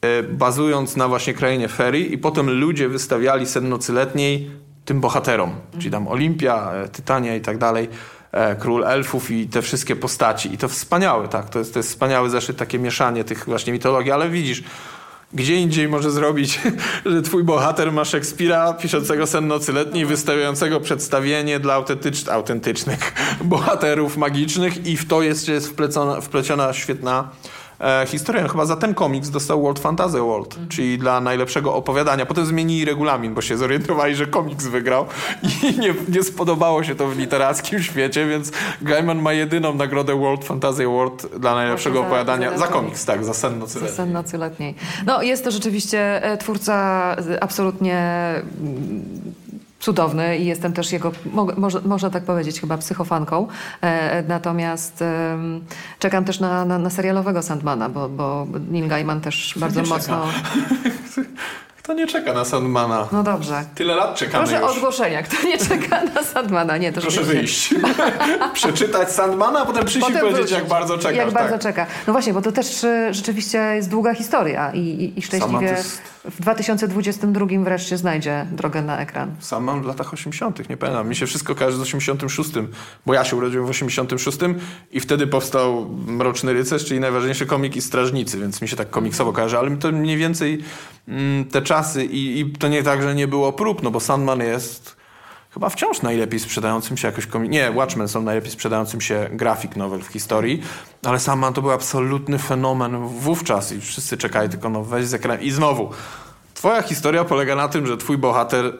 [0.01, 4.51] e, bazując na właśnie krainie ferii i potem ludzie wystawiali Sen nocy letniej
[4.85, 7.87] tym bohaterom, czyli tam Olimpia, e, Tytania i tak dalej,
[8.31, 10.53] e, Król Elfów i te wszystkie postaci.
[10.53, 14.11] I to wspaniałe, tak, to jest, to jest wspaniałe zeszyt, takie mieszanie tych właśnie mitologii,
[14.11, 14.63] ale widzisz,
[15.35, 16.59] gdzie indziej może zrobić,
[17.05, 23.13] że twój bohater ma Szekspira piszącego sen nocy letniej, wystawiającego przedstawienie dla autentycz autentycznych
[23.43, 25.75] bohaterów magicznych i w to jest, jest
[26.21, 27.29] wpleciona świetna
[27.79, 28.47] e, historię.
[28.49, 30.67] Chyba za ten komiks dostał World Fantasy World, mhm.
[30.67, 32.25] czyli dla najlepszego opowiadania.
[32.25, 35.05] Potem zmienili regulamin, bo się zorientowali, że komiks wygrał
[35.43, 35.47] i
[35.81, 38.51] nie, nie spodobało się to w literackim świecie, więc
[38.81, 42.51] Gaiman ma jedyną nagrodę World Fantasy World dla najlepszego za, opowiadania.
[42.51, 43.91] Za, za, komiks, tak, za Sen Nocy Letniej.
[43.91, 44.75] Za Sen Nocy Letniej.
[45.05, 48.05] No jest to rzeczywiście e, twórca absolutnie
[49.85, 53.47] cudowny i jestem też jego, mo, może, można tak powiedzieć, chyba psychofanką.
[53.81, 55.37] E, natomiast e,
[55.99, 60.25] czekam też na, na, na, serialowego Sandmana, bo, bo Neil Gaiman też bardzo mocno...
[61.77, 63.07] Kto nie czeka na Sandmana?
[63.11, 63.65] No dobrze.
[63.75, 64.71] Tyle lat czekamy Proszę już.
[64.71, 65.23] odgłoszenia.
[65.23, 66.77] Kto nie czeka na Sandmana?
[66.77, 67.73] Nie, to Proszę wyjść.
[68.53, 70.57] Przeczytać Sandmana, a potem przyjść potem i powiedzieć, wrócić.
[70.57, 71.15] jak bardzo czeka.
[71.15, 71.33] Jak tak.
[71.33, 71.85] bardzo czeka.
[72.07, 75.77] No właśnie, bo to też y, rzeczywiście jest długa historia i, i, i szczęśliwie.
[76.29, 79.35] W 2022 wreszcie znajdzie drogę na ekran.
[79.39, 81.09] Sam mam w latach 80., nie pamiętam.
[81.09, 82.49] Mi się wszystko kojarzy z 86,
[83.05, 84.37] bo ja się urodziłem w 86
[84.91, 89.33] i wtedy powstał Mroczny Rycerz, czyli najważniejszy komik i Strażnicy, więc mi się tak komiksowo
[89.33, 90.59] kojarzy, ale to mniej więcej
[91.07, 94.39] mm, te czasy i, i to nie tak, że nie było prób, no bo Sandman
[94.39, 95.04] jest
[95.55, 97.51] chyba wciąż najlepiej sprzedającym się jakoś komik...
[97.51, 100.61] Nie, Watchmen są najlepiej sprzedającym się grafik novel w historii,
[101.03, 105.43] ale Sandman to był absolutny fenomen wówczas i wszyscy czekali tylko no weź z ekranu.
[105.43, 105.89] I znowu,
[106.53, 108.77] twoja historia polega na tym, że twój bohater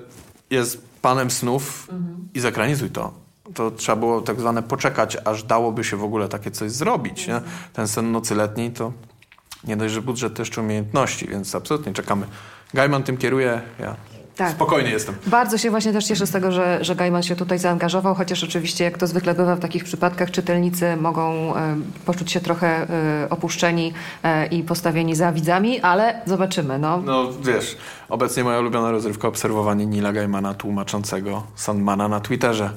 [0.50, 2.30] jest panem snów mhm.
[2.34, 3.14] i zekranizuj to.
[3.54, 7.28] To trzeba było tak zwane poczekać, aż dałoby się w ogóle takie coś zrobić.
[7.28, 7.42] Nie?
[7.74, 8.92] Ten sen nocy letniej to
[9.64, 12.28] nie dość, że budżet, to jeszcze umiejętności, więc absolutnie czekamy.
[12.74, 13.96] Gaiman tym kieruje, ja
[14.36, 14.52] tak.
[14.52, 15.16] Spokojny jestem.
[15.28, 18.84] Bardzo się właśnie też cieszę z tego, że, że Gaiman się tutaj zaangażował, chociaż oczywiście,
[18.84, 21.76] jak to zwykle bywa w takich przypadkach, czytelnicy mogą e,
[22.06, 26.80] poczuć się trochę e, opuszczeni e, i postawieni za widzami, ale zobaczymy.
[26.80, 27.02] No.
[27.02, 27.78] no wiesz,
[28.10, 32.70] obecnie moja ulubiona rozrywka obserwowanie Nila Gaimana tłumaczącego Sandmana na Twitterze.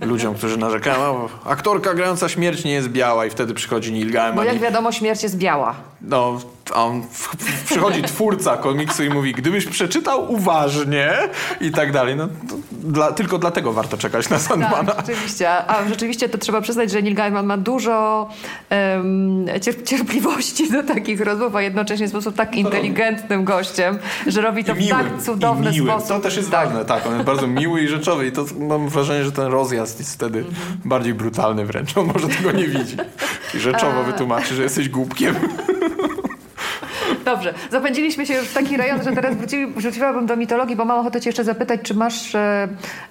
[0.00, 4.36] Ludziom, którzy narzekają, no, aktorka grająca śmierć nie jest biała i wtedy przychodzi Neil Gaiman.
[4.36, 5.74] Bo jak wiadomo, śmierć jest biała.
[6.00, 6.40] No,
[6.74, 7.02] a on
[7.66, 11.12] przychodzi twórca komiksu i mówi, gdybyś przeczytał uważnie
[11.60, 12.16] i tak dalej.
[12.16, 12.28] No,
[12.72, 14.92] dla, tylko dlatego warto czekać na Sandmana.
[14.92, 15.50] Tak, rzeczywiście.
[15.50, 18.28] A rzeczywiście to trzeba przyznać, że Neil Gaiman ma dużo
[18.70, 19.46] um,
[19.84, 24.88] cierpliwości do takich rozmów, a jednocześnie w sposób tak inteligentnym gościem, że robi to w
[24.88, 26.08] tak cudowny sposób.
[26.08, 26.68] To też jest tak.
[26.68, 27.06] ważne, tak.
[27.06, 30.38] On jest bardzo miły i rzeczowy i to mam wrażenie, że ten rozjazd jest wtedy
[30.38, 30.76] mm -hmm.
[30.84, 31.96] bardziej brutalny wręcz.
[31.96, 32.96] On może tego nie widzi.
[33.54, 35.34] I rzeczowo wytłumaczy, że jesteś głupkiem.
[37.26, 40.98] Dobrze, zapędziliśmy się już w taki rejon, że teraz wróci, wróciłabym do mitologii, bo mam
[40.98, 42.68] ochotę cię jeszcze zapytać, czy masz, e,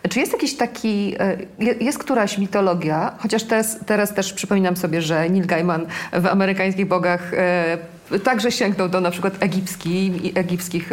[0.10, 5.30] czy jest jakiś taki, e, jest któraś mitologia, chociaż teraz, teraz też przypominam sobie, że
[5.30, 7.78] Neil Gaiman w amerykańskich bogach e,
[8.24, 10.90] Także sięgnął do na przykład egipski, egipskich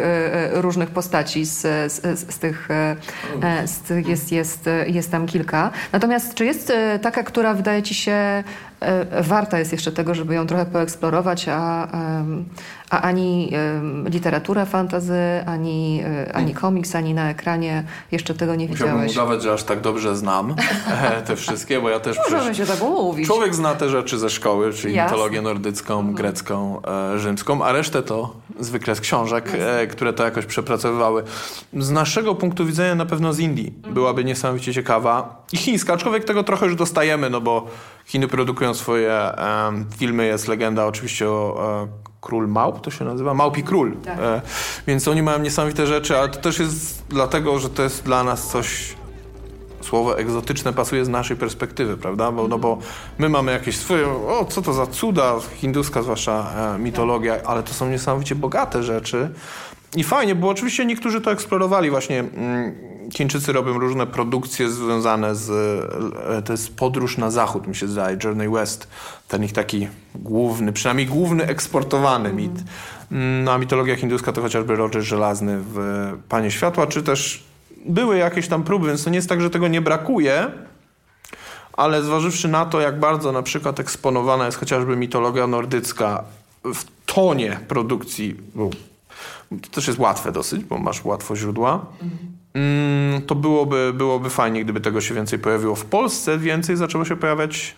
[0.53, 1.61] różnych postaci, z,
[1.91, 2.67] z, z tych
[3.65, 5.71] z, jest, jest, jest tam kilka.
[5.91, 8.43] Natomiast czy jest taka, która wydaje ci się
[9.21, 11.87] warta jest jeszcze tego, żeby ją trochę poeksplorować, a,
[12.93, 13.51] a ani
[14.05, 18.93] literatura fantazy, ani, e, ani komiks, ani na ekranie jeszcze tego nie widziałeś.
[18.93, 20.55] Musiałbym udawać, że aż tak dobrze znam
[20.87, 23.27] e, te wszystkie, bo ja też Możemy się tak umówić.
[23.27, 25.11] Człowiek zna te rzeczy ze szkoły, czyli Jasne.
[25.11, 26.15] mitologię nordycką, mhm.
[26.15, 26.81] grecką,
[27.13, 29.51] e, rzymską, a resztę to zwykle z książek,
[29.91, 31.23] które to jakoś przepracowywały.
[31.73, 33.93] Z naszego punktu widzenia na pewno z Indii mhm.
[33.93, 35.43] byłaby niesamowicie ciekawa.
[35.53, 37.67] I chińska, aczkolwiek tego trochę już dostajemy, no bo
[38.05, 39.31] Chiny produkują swoje
[39.65, 41.87] um, filmy, jest legenda oczywiście o
[42.23, 43.33] Król Małp, to się nazywa?
[43.33, 43.97] Małpi Król.
[43.97, 44.19] Tak.
[44.19, 44.41] E,
[44.87, 48.47] więc oni mają niesamowite rzeczy, ale to też jest dlatego, że to jest dla nas
[48.47, 48.95] coś
[49.81, 52.31] słowo egzotyczne pasuje z naszej perspektywy, prawda?
[52.31, 52.77] Bo, no bo
[53.17, 57.73] my mamy jakieś swoje, o co to za cuda, hinduska zwłaszcza e, mitologia, ale to
[57.73, 59.29] są niesamowicie bogate rzeczy.
[59.95, 62.19] I fajnie, bo oczywiście niektórzy to eksplorowali właśnie.
[62.19, 62.75] Mm,
[63.11, 65.49] Chińczycy robią różne produkcje związane z,
[66.45, 68.87] to jest podróż na zachód, mi się zdaje, Journey West.
[69.27, 72.51] Ten ich taki główny, przynajmniej główny eksportowany mit.
[73.11, 75.77] Mm, no, a mitologia hinduska to chociażby Roger Żelazny w
[76.29, 77.43] Panie Światła, czy też
[77.85, 80.51] były jakieś tam próby, więc to nie jest tak, że tego nie brakuje,
[81.73, 86.23] ale zważywszy na to, jak bardzo na przykład eksponowana jest chociażby mitologia nordycka
[86.63, 88.35] w tonie produkcji,
[89.61, 91.85] to też jest łatwe dosyć, bo masz łatwo źródła,
[92.53, 95.75] mm, to byłoby, byłoby fajnie, gdyby tego się więcej pojawiło.
[95.75, 97.75] W Polsce więcej zaczęło się pojawiać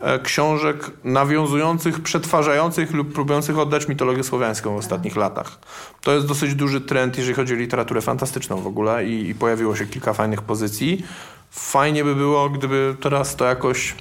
[0.00, 5.58] e, książek nawiązujących, przetwarzających lub próbujących oddać mitologię słowiańską w ostatnich latach.
[6.00, 9.76] To jest dosyć duży trend, jeżeli chodzi o literaturę fantastyczną w ogóle i, i pojawiło
[9.76, 11.04] się kilka fajnych pozycji.
[11.50, 13.94] Fajnie by było, gdyby teraz to jakoś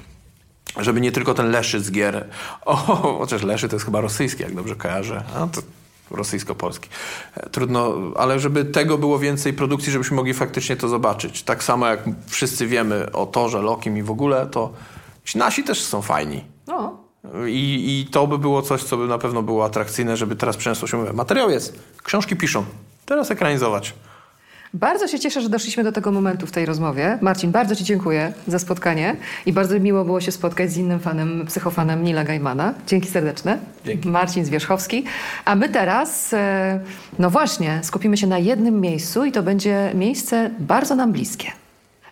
[0.78, 2.28] żeby nie tylko ten Leszy z gier,
[2.66, 2.76] o,
[3.20, 5.62] chociaż Leszy to jest chyba rosyjski, jak dobrze kojarzę, a to
[6.12, 6.90] rosyjsko-polski.
[7.52, 11.44] Trudno, ale żeby tego było więcej produkcji, żebyśmy mogli faktycznie to zobaczyć.
[11.44, 14.74] Tak samo jak wszyscy wiemy o Torze, Lokim i w ogóle, to
[15.24, 16.44] ci nasi też są fajni.
[16.68, 16.98] No.
[17.48, 20.88] I, I to by było coś, co by na pewno było atrakcyjne, żeby teraz przeniosło
[20.88, 21.14] się.
[21.14, 22.66] Materiał jest, książki piszą,
[23.06, 23.94] teraz ekranizować.
[24.74, 27.18] Bardzo się cieszę, że doszliśmy do tego momentu w tej rozmowie.
[27.22, 29.16] Marcin, bardzo Ci dziękuję za spotkanie
[29.46, 32.74] i bardzo miło było się spotkać z innym fanem, psychofanem Nila Gaimana.
[32.88, 33.58] Dzięki serdeczne.
[33.86, 34.10] Dzięki.
[34.10, 35.04] Marcin Zwierzchowski.
[35.46, 36.80] A my teraz, e,
[37.20, 41.52] no właśnie, skupimy się na jednym miejscu i to będzie miejsce bardzo nam bliskie.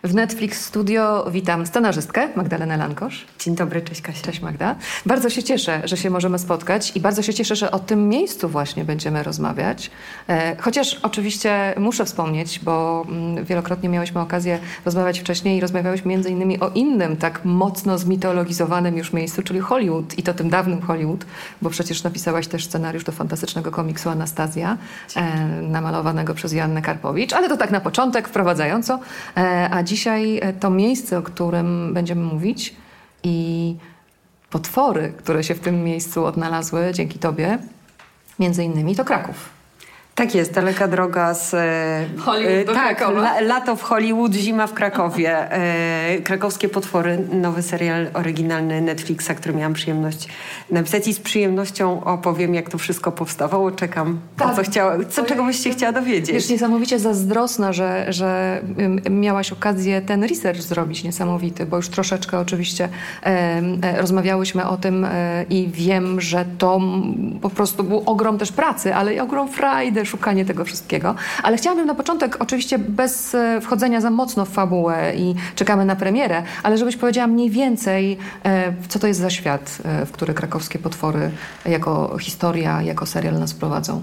[0.04, 3.26] W Netflix Studio witam scenarzystkę Magdalenę Lankosz.
[3.38, 4.22] Dzień dobry, cześć Kasia.
[4.22, 4.74] Cześć Magda.
[5.06, 8.48] Bardzo się cieszę, że się możemy spotkać i bardzo się cieszę, że o tym miejscu
[8.48, 9.90] właśnie będziemy rozmawiać.
[10.28, 16.30] E, chociaż oczywiście muszę wspomnieć, bo mm, wielokrotnie miałyśmy okazję rozmawiać wcześniej i rozmawiałyśmy między
[16.30, 21.24] innymi o innym tak mocno zmitologizowanym już miejscu, czyli Hollywood i to tym dawnym Hollywood,
[21.62, 24.78] bo przecież napisałaś też scenariusz do fantastycznego komiksu Anastazja,
[25.16, 29.00] e, namalowanego przez Joannę Karpowicz, ale to tak na początek, wprowadzająco.
[29.36, 32.74] E, a dzisiaj e, to miejsce, o którym będziemy mówić
[33.22, 33.76] i
[34.50, 37.58] potwory, które się w tym miejscu odnalazły dzięki Tobie,
[38.38, 39.57] między innymi to Kraków.
[40.18, 41.50] Tak jest, daleka droga z...
[42.18, 45.52] Hollywood do tak, la, lato w Hollywood, zima w Krakowie.
[45.52, 50.28] E, krakowskie Potwory, nowy serial oryginalny Netflixa, który miałam przyjemność
[50.70, 53.70] napisać i z przyjemnością opowiem, jak to wszystko powstawało.
[53.70, 54.56] Czekam, tak.
[54.56, 56.32] co, chciała, co czego byś się chciała dowiedzieć.
[56.32, 58.60] Wiesz, niesamowicie zazdrosna, że, że
[59.10, 62.88] miałaś okazję ten research zrobić niesamowity, bo już troszeczkę oczywiście
[63.22, 66.80] e, rozmawiałyśmy o tym e, i wiem, że to
[67.42, 71.14] po prostu był ogrom też pracy, ale i ogrom frajdy, szukanie tego wszystkiego.
[71.42, 75.96] Ale chciałabym na początek, oczywiście bez e, wchodzenia za mocno w fabułę i czekamy na
[75.96, 80.34] premierę, ale żebyś powiedziała mniej więcej, e, co to jest za świat, e, w który
[80.34, 81.30] krakowskie potwory
[81.64, 84.02] jako historia, jako serial nas prowadzą.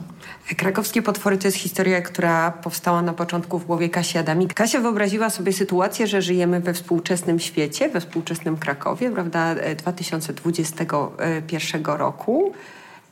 [0.58, 4.54] Krakowskie potwory to jest historia, która powstała na początku w głowie Kasi Adamik.
[4.54, 12.54] Kasia wyobraziła sobie sytuację, że żyjemy we współczesnym świecie, we współczesnym Krakowie, prawda, 2021 roku.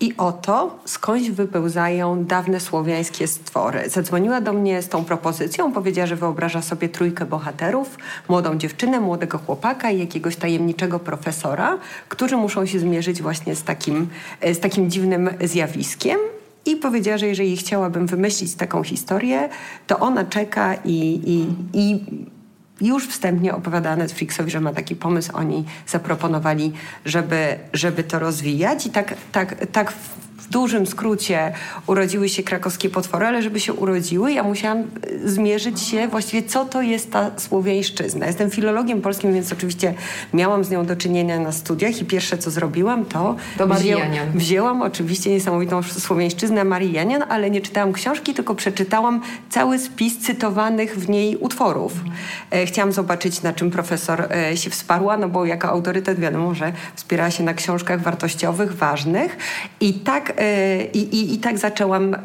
[0.04, 3.90] I oto skądś wypełzają dawne słowiańskie stwory.
[3.90, 7.98] Zadzwoniła do mnie z tą propozycją, powiedziała, że wyobraża sobie trójkę bohaterów,
[8.30, 11.78] młodą dziewczynę, młodego chłopaka i jakiegoś tajemniczego profesora,
[12.10, 14.08] którzy muszą się zmierzyć właśnie z takim,
[14.54, 16.20] z takim dziwnym zjawiskiem.
[16.66, 19.50] I powiedziała, że jeżeli chciałabym wymyślić taką historię,
[19.88, 21.48] to ona czeka i, i,
[21.80, 22.00] i
[22.82, 25.32] już wstępnie opowiadała Netflixowi, że ma taki pomysł.
[25.34, 26.74] Oni zaproponowali,
[27.06, 29.94] żeby, żeby to rozwijać i tak, tak, tak
[30.44, 31.54] w dużym skrócie
[31.88, 34.84] urodziły się krakowskie potwory, ale żeby się urodziły, ja musiałam e,
[35.30, 38.26] zmierzyć się właściwie, co to jest ta słowiańszczyzna.
[38.26, 39.94] Jestem filologiem polskim, więc oczywiście
[40.34, 43.96] miałam z nią do czynienia na studiach i pierwsze, co zrobiłam, to, to wzię-
[44.36, 50.96] wzięłam oczywiście niesamowitą słowiańszczyznę Marii Janian, ale nie czytałam książki, tylko przeczytałam cały spis cytowanych
[50.96, 51.94] w niej utworów.
[51.94, 52.68] Mhm.
[52.68, 57.32] Chciałam zobaczyć, na czym profesor e, się wsparła, no bo jako autorytet wiadomo, że wspierała
[57.32, 59.38] się na książkach wartościowych, ważnych
[59.80, 60.33] i tak
[60.94, 62.20] I, i, I, tak zaczęłam e,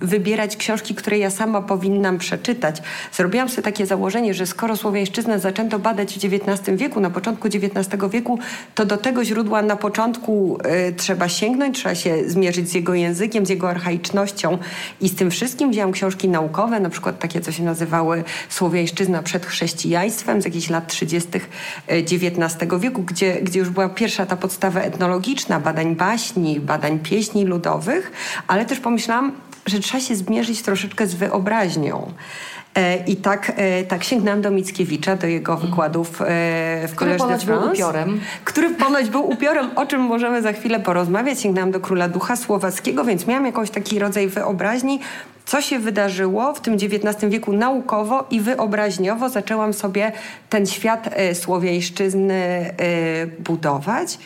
[0.00, 2.82] wybierać książki, które ja sama powinnam przeczytać.
[3.12, 7.88] Zrobiłam sobie takie założenie, że skoro słowiańszczyznę zaczęto badać w XIX wieku, na początku XIX
[8.10, 8.38] wieku,
[8.74, 13.46] to do tego źródła na początku e, trzeba sięgnąć, trzeba się zmierzyć z jego językiem,
[13.46, 14.58] z jego archaicznością
[15.00, 19.46] i z tym wszystkim wziąłam książki naukowe, na przykład takie, co się nazywały Słowiańszczyzna przed
[19.46, 21.28] chrześcijaństwem z jakichś lat 30.
[21.88, 27.44] XIX wieku, gdzie, gdzie już była pierwsza ta podstawa etnologiczna, badań baśni, badań pieśni, pieśni
[27.44, 28.12] ludowych,
[28.48, 29.32] ale też pomyślałam,
[29.66, 32.12] że trzeba się zmierzyć troszeczkę z wyobraźnią.
[32.74, 35.70] E, I tak, e, tak sięgnęłam do Mickiewicza, do jego mhm.
[35.70, 36.24] wykładów e,
[36.88, 38.20] w Który ponoć był upiorem.
[38.44, 41.40] Który ponoć był upiorem, o czym możemy za chwilę porozmawiać.
[41.40, 45.00] Sięgnęłam do Króla Ducha Słowackiego, więc miałam jakiś taki rodzaj wyobraźni,
[45.44, 49.28] co się wydarzyło w tym XIX wieku naukowo i wyobraźniowo.
[49.28, 50.12] Zaczęłam sobie
[50.50, 52.70] ten świat słowiańszczyzny
[53.38, 54.18] budować.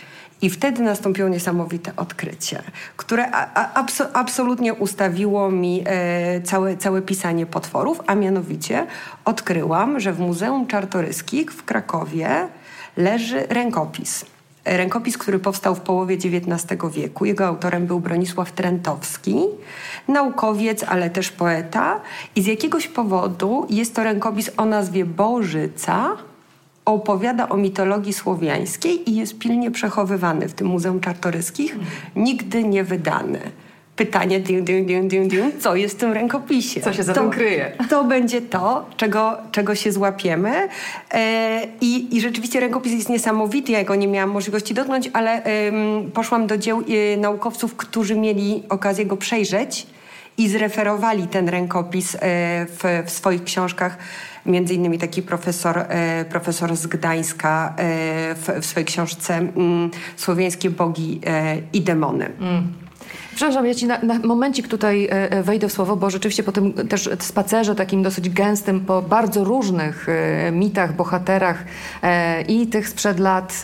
[0.43, 2.63] I wtedy nastąpiło niesamowite odkrycie,
[2.97, 8.87] które abso absolutnie ustawiło mi e, całe, całe pisanie potworów, a mianowicie
[9.25, 12.49] odkryłam, że w Muzeum Czartoryskich w Krakowie
[12.97, 14.25] leży rękopis.
[14.65, 17.25] Rękopis, który powstał w połowie XIX wieku.
[17.25, 19.39] Jego autorem był Bronisław Trentowski,
[20.09, 22.01] naukowiec, ale też poeta.
[22.37, 26.17] I z jakiegoś powodu jest to rękopis o nazwie Bożyca,
[26.95, 31.77] opowiada o mitologii słowiańskiej i jest pilnie przechowywany w tym Muzeum Czartoryskich,
[32.17, 33.41] nigdy nie wydany.
[33.97, 36.81] Pytanie, ding, ding, ding, ding, ding, co jest w tym rękopisie?
[36.81, 37.73] Co się za to, tym kryje?
[37.91, 40.69] To będzie to, czego, czego się złapiemy.
[41.15, 43.73] E, i, I rzeczywiście rękopis jest niesamowity.
[43.73, 45.43] Ja go nie miałam możliwości dotknąć, ale
[46.15, 49.87] poszłam do dzieł e, naukowców, którzy mieli okazję go przejrzeć
[50.39, 52.19] i zreferowali ten rękopis e,
[52.67, 53.99] w, w swoich książkach
[54.49, 60.71] między innymi taki profesor, e, profesor z Gdańska e, w, w swojej książce mm, Słowiańskie
[60.71, 62.31] bogi e, i demony.
[62.41, 62.73] Mm.
[63.35, 65.09] Przepraszam, ja ci na, na momencik tutaj
[65.43, 70.07] wejdę w słowo, bo rzeczywiście po tym też spacerze takim dosyć gęstym, po bardzo różnych
[70.53, 71.65] mitach, bohaterach
[72.49, 73.63] i tych sprzed lat,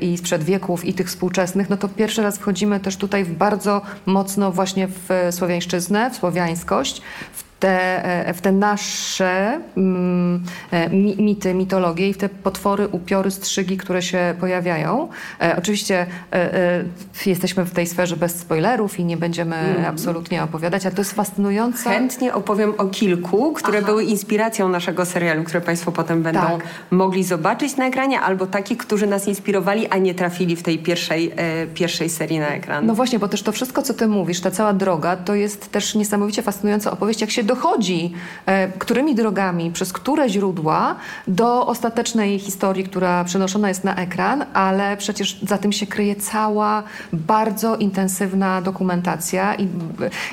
[0.00, 3.82] i sprzed wieków, i tych współczesnych, no to pierwszy raz wchodzimy też tutaj w bardzo
[4.06, 7.02] mocno właśnie w słowiańszczyznę, w słowiańskość,
[7.32, 13.30] w te, e, w te nasze mm, e, mity, mitologie i w te potwory, upiory,
[13.30, 15.08] strzygi, które się pojawiają.
[15.40, 16.06] E, oczywiście
[17.26, 19.84] jesteśmy w tej sferze bez spoilerów i nie będziemy mm.
[19.84, 21.90] absolutnie opowiadać, ale to jest fascynujące.
[21.90, 23.86] Chętnie opowiem o kilku, które Aha.
[23.86, 26.62] były inspiracją naszego serialu, które Państwo potem będą tak.
[26.90, 31.32] mogli zobaczyć na ekranie, albo takich, którzy nas inspirowali, a nie trafili w tej pierwszej,
[31.74, 32.86] pierwszej serii na ekran.
[32.86, 35.94] No właśnie, bo też to wszystko, co Ty mówisz, ta cała droga, to jest też
[35.94, 38.14] niesamowicie fascynująca opowieść, jak się dochodzi,
[38.46, 40.94] e, którymi drogami, przez które źródła
[41.28, 46.82] do ostatecznej historii, która przenoszona jest na ekran, ale przecież za tym się kryje cała
[47.12, 49.68] bardzo intensywna dokumentacja i,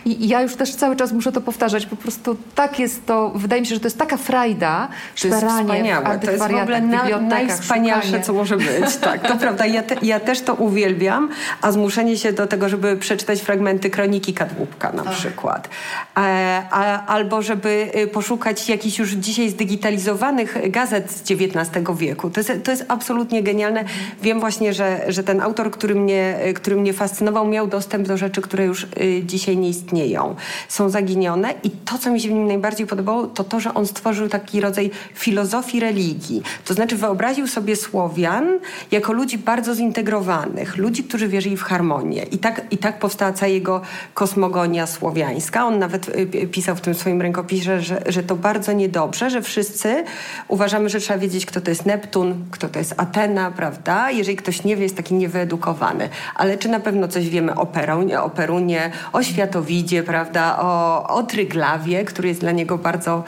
[0.06, 3.62] i, ja już też cały czas muszę to powtarzać, po prostu tak jest to, wydaje
[3.62, 4.88] mi się, że to jest taka frajda,
[5.22, 6.20] to jest wspaniałe.
[6.20, 8.24] To jest w ogóle na, najwspanialsze, szukanie.
[8.24, 8.96] co może być.
[9.02, 9.66] Tak, to prawda.
[9.66, 11.30] Ja, te, ja też to uwielbiam,
[11.62, 15.16] a zmuszenie się do tego, żeby przeczytać fragmenty kroniki Kadłubka na Ach.
[15.16, 15.70] przykład.
[16.18, 22.30] E, a, albo żeby y, poszukać jakichś już dzisiaj zdigitalizowanych gazet z XIX wieku.
[22.30, 23.84] To jest, to jest absolutnie genialne.
[24.22, 28.42] Wiem właśnie, że, że ten autor, który mnie, który mnie fascynował, miał dostęp do rzeczy,
[28.42, 30.36] które już y, dzisiaj nie istnieją.
[30.68, 33.88] Są zaginione i to, co mi się w nim najbardziej podobało, to to, że on
[33.88, 36.42] stworzył taki rodzaj filozofii religii.
[36.66, 38.60] To znaczy wyobraził sobie Słowian
[38.92, 42.24] jako ludzi bardzo zintegrowanych, ludzi, którzy wierzyli w harmonię.
[42.24, 43.82] I tak, i tak powstała cała jego
[44.14, 45.66] kosmogonia słowiańska.
[45.66, 50.04] On nawet y, pisał w tym swoim rękopisie, że, że to bardzo niedobrze, że wszyscy
[50.48, 54.12] uważamy, że trzeba wiedzieć, kto to jest Neptun, kto to jest Atena, prawda?
[54.12, 56.10] Jeżeli ktoś nie wie, jest taki niewyedukowany.
[56.36, 60.60] Ale czy na pewno coś wiemy o Perunie, o, Perunie, o Światowidzie, prawda?
[60.60, 63.24] O, o Tryglawie, który jest dla niego bardzo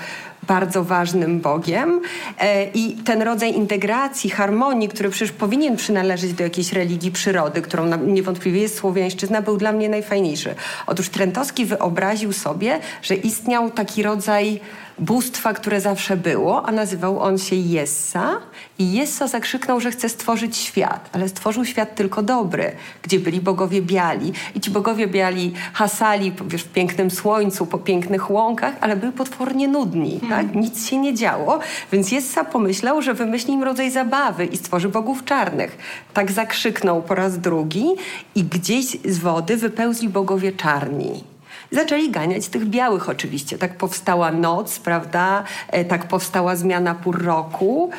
[0.52, 2.02] bardzo ważnym Bogiem
[2.40, 7.98] e, i ten rodzaj integracji, harmonii, który przecież powinien przynależeć do jakiejś religii przyrody, którą
[7.98, 10.56] niewątpliwie jest słowiańszczyzna, był dla mnie najfajniejszy.
[10.88, 14.60] Otóż Trentowski wyobraził sobie, że istniał taki rodzaj
[15.00, 18.38] bóstwa, które zawsze było, a nazywał on się Jessa.
[18.80, 22.72] I Jessa zakrzyknął, że chce stworzyć świat, ale stworzył świat tylko dobry,
[23.04, 24.34] gdzie byli bogowie biali.
[24.56, 29.68] I ci bogowie biali hasali wiesz, w pięknym słońcu, po pięknych łąkach, ale byli potwornie
[29.68, 30.30] nudni, hmm.
[30.30, 30.56] tak?
[30.56, 31.60] Nic się nie działo,
[31.92, 35.78] więc Jessa pomyślał, że wymyśli im rodzaj zabawy i stworzy bogów czarnych.
[36.14, 37.86] Tak zakrzyknął po raz drugi
[38.36, 41.31] i gdzieś z wody wypełzli bogowie czarni
[41.72, 43.58] zaczęli ganiać tych białych oczywiście.
[43.58, 45.44] Tak powstała noc, prawda?
[45.68, 47.92] E, tak powstała zmiana pór roku.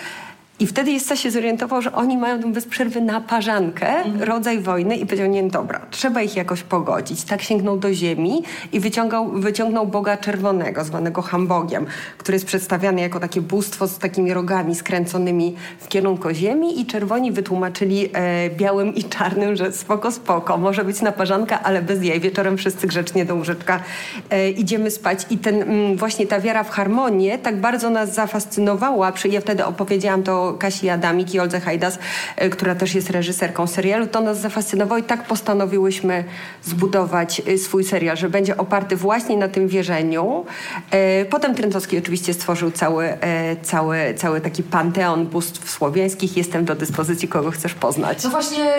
[0.60, 4.22] I wtedy Jessa się zorientował, że oni mają bez przerwy naparzankę, mhm.
[4.22, 7.24] rodzaj wojny i powiedział, nie, dobra, trzeba ich jakoś pogodzić.
[7.24, 8.42] Tak sięgnął do ziemi
[8.72, 11.86] i wyciągał, wyciągnął Boga Czerwonego, zwanego Hambogiem,
[12.18, 17.32] który jest przedstawiany jako takie bóstwo z takimi rogami skręconymi w kierunku ziemi i czerwoni
[17.32, 22.20] wytłumaczyli e, białym i czarnym, że spoko, spoko, może być naparzanka, ale bez jej.
[22.20, 23.80] Wieczorem wszyscy grzecznie do łóżeczka
[24.30, 25.26] e, idziemy spać.
[25.30, 29.12] I ten, m, mm, właśnie ta wiara w harmonię tak bardzo nas zafascynowała.
[29.30, 31.98] Ja wtedy opowiedziałam to Kasi Adamik i Oldze Hajdas,
[32.36, 36.24] e, która też jest reżyserką serialu, to nas zafascynowało i tak postanowiłyśmy
[36.64, 40.44] zbudować e, swój serial, że będzie oparty właśnie na tym wierzeniu.
[40.90, 43.08] E, potem Trentowski oczywiście stworzył cały,
[43.62, 46.36] cały, cały taki panteon bóstw słowiańskich.
[46.36, 48.24] Jestem do dyspozycji, kogo chcesz poznać.
[48.24, 48.74] No właśnie,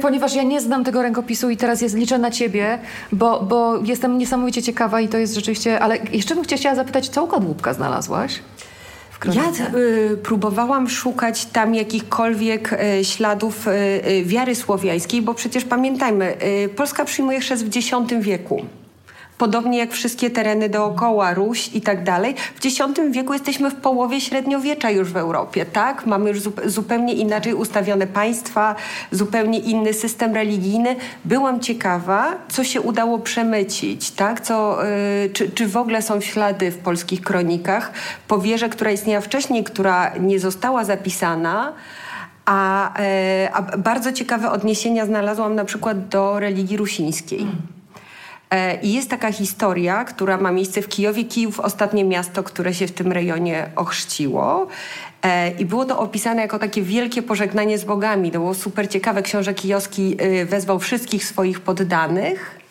[0.00, 2.78] ponieważ ja nie znam tego rękopisu i teraz jest, liczę na ciebie,
[3.12, 5.80] bo, bo jestem niesamowicie ciekawa i to jest rzeczywiście...
[5.80, 8.40] Ale jeszcze bym chciała zapytać, co u kadłubka znalazłaś?
[9.32, 16.36] Ja y, próbowałam szukać tam jakichkolwiek y, śladów y, y, wiary słowiańskiej, bo przecież pamiętajmy,
[16.64, 18.64] y, Polska przyjmuje chrzest w X wieku.
[19.38, 22.34] Podobnie jak wszystkie tereny dookoła, Ruś i tak dalej.
[22.54, 22.78] W X
[23.10, 26.06] wieku jesteśmy w połowie średniowiecza już w Europie, tak?
[26.06, 28.74] Mamy już zupełnie inaczej ustawione państwa,
[29.10, 30.96] zupełnie inny system religijny.
[31.24, 34.40] Byłam ciekawa, co się udało przemycić, tak?
[34.40, 34.78] Co,
[35.22, 37.92] yy, czy, czy w ogóle są ślady w polskich kronikach
[38.28, 41.72] po wierze, która istniała wcześniej, która nie została zapisana,
[42.44, 47.46] a, yy, a bardzo ciekawe odniesienia znalazłam na przykład do religii rusińskiej.
[48.50, 51.24] E, I jest taka historia, która ma miejsce w Kijowie.
[51.24, 54.66] Kijów, ostatnie miasto, które się w tym rejonie ochrzciło.
[55.22, 58.30] E, I było to opisane jako takie wielkie pożegnanie z bogami.
[58.30, 59.22] To było super ciekawe.
[59.22, 62.63] Książę Kijowski y, wezwał wszystkich swoich poddanych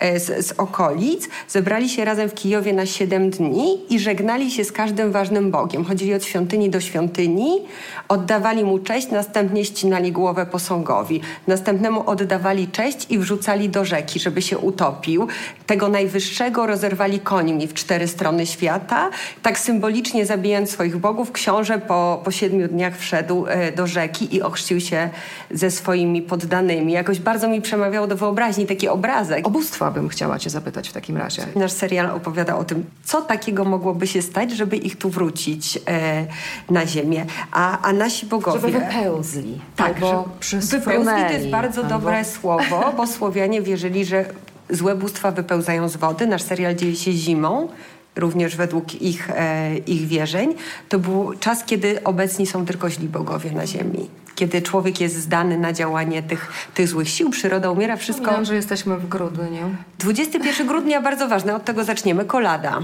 [0.00, 4.72] z, z, okolic, zebrali się razem w Kijowie na 7 dni i żegnali się z
[4.72, 5.84] każdym ważnym Bogiem.
[5.84, 7.60] Chodzili od świątyni do świątyni,
[8.08, 11.20] oddawali mu cześć, następnie ścinali głowę posągowi.
[11.46, 15.28] Następnemu oddawali cześć i wrzucali do rzeki, żeby się utopił.
[15.66, 19.10] Tego najwyższego rozerwali końmi w cztery strony świata.
[19.42, 24.42] Tak symbolicznie zabijając swoich bogów, książę po, po siedmiu dniach wszedł e, do rzeki i
[24.42, 25.10] ochrzcił się
[25.50, 26.92] ze swoimi poddanymi.
[26.92, 29.46] Jakoś bardzo mi przemawiało do wyobraźni taki obrazek.
[29.86, 31.46] Obóstwa bym chciała cię zapytać w takim razie.
[31.56, 36.26] Nasz serial opowiada o tym, co takiego mogłoby się stać, żeby ich tu wrócić e,
[36.70, 37.26] na ziemię.
[37.52, 38.60] A, a nasi bogowie...
[38.60, 39.60] Żeby wypełzli.
[39.76, 40.28] Tak, bo
[40.70, 41.98] wypełzli to jest bardzo albo...
[41.98, 44.24] dobre słowo, bo Słowianie wierzyli, że
[44.70, 46.26] złe bóstwa wypełzają z wody.
[46.26, 47.68] Nasz serial dzieje się zimą
[48.16, 50.54] również według ich, e, ich wierzeń,
[50.88, 54.08] to był czas, kiedy obecni są tylko źli bogowie na ziemi.
[54.36, 58.30] kiedy człowiek jest zdany na działanie tych, tych złych sił, przyroda umiera, wszystko...
[58.30, 59.74] Wiem, że jesteśmy w grudniu.
[59.98, 62.78] 21 grudnia bardzo ważne, od tego zaczniemy, kolada.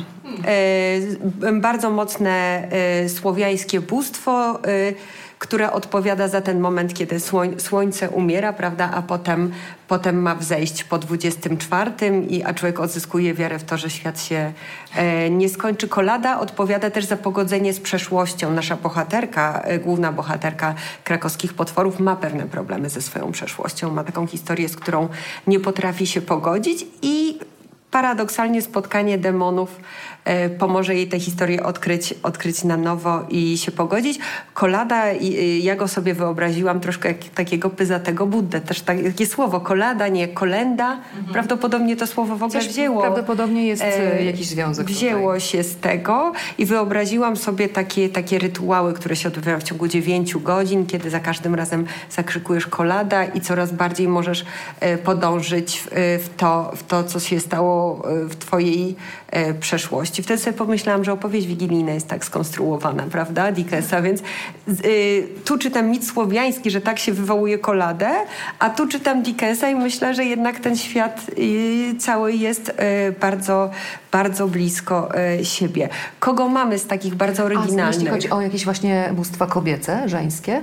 [1.44, 4.92] E, bardzo mocne e, słowiańskie bóstwo, e,
[5.42, 9.52] które odpowiada za ten moment, kiedy słoń, słońce umiera, prawda, a potem,
[9.88, 11.90] potem ma wzejść po 24,
[12.28, 14.52] i, a człowiek odzyskuje wiarę w to, że świat się
[14.94, 15.88] e, nie skończy.
[15.88, 18.52] Kolada odpowiada też za pogodzenie z przeszłością.
[18.52, 20.74] Nasza bohaterka, e, główna bohaterka
[21.04, 23.90] krakowskich potworów ma pewne problemy ze swoją przeszłością.
[23.90, 25.08] Ma taką historię, z którą
[25.46, 27.38] nie potrafi się pogodzić i
[27.90, 29.80] paradoksalnie spotkanie demonów
[30.58, 34.18] pomoże jej tę historię odkryć, odkryć na nowo i się pogodzić.
[34.54, 35.04] Kolada,
[35.60, 38.60] ja go sobie wyobraziłam troszkę jak takiego pyzatego Buddę.
[38.60, 40.92] Też takie słowo kolada, nie kolenda.
[40.92, 41.32] Mhm.
[41.32, 43.02] Prawdopodobnie to słowo w ogóle Coś wzięło.
[43.02, 45.40] Prawdopodobnie jest e, e, jakiś związek Wzięło tutaj.
[45.40, 50.40] się z tego i wyobraziłam sobie takie, takie rytuały, które się odbywają w ciągu dziewięciu
[50.40, 54.44] godzin, kiedy za każdym razem zakrzykujesz kolada i coraz bardziej możesz
[55.04, 55.88] podążyć w,
[56.24, 58.96] w to, w to, co się stało w twojej
[59.60, 64.22] przeszłości i wtedy sobie pomyślałam, że opowieść wigilijna jest tak skonstruowana, prawda, Dickensa, więc
[64.84, 68.10] y, tu czytam mit słowiański, że tak się wywołuje koladę,
[68.58, 72.72] a tu czytam Dickensa i myślę, że jednak ten świat y, cały jest y,
[73.20, 73.70] bardzo,
[74.12, 75.08] bardzo blisko
[75.40, 75.88] y, siebie.
[76.20, 77.84] Kogo mamy z takich bardzo oryginalnych?
[77.84, 80.62] A jeśli chodzi o jakieś właśnie bóstwa kobiece, żeńskie?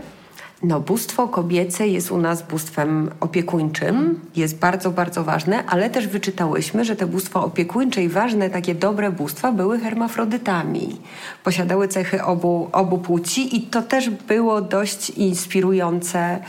[0.64, 6.86] No, bóstwo kobiece jest u nas bóstwem opiekuńczym, jest bardzo, bardzo ważne, ale też wyczytałyśmy,
[6.86, 11.02] że te bóstwa opiekuńcze i ważne, takie dobre bóstwa były hermafrodytami.
[11.44, 16.40] Posiadały cechy obu, obu płci i to też było dość inspirujące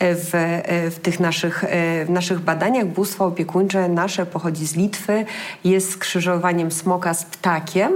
[0.00, 0.60] w,
[0.90, 1.64] w tych naszych,
[2.06, 2.86] w naszych badaniach.
[2.86, 5.24] Bóstwo opiekuńcze nasze pochodzi z Litwy,
[5.64, 7.92] jest skrzyżowaniem smoka z ptakiem.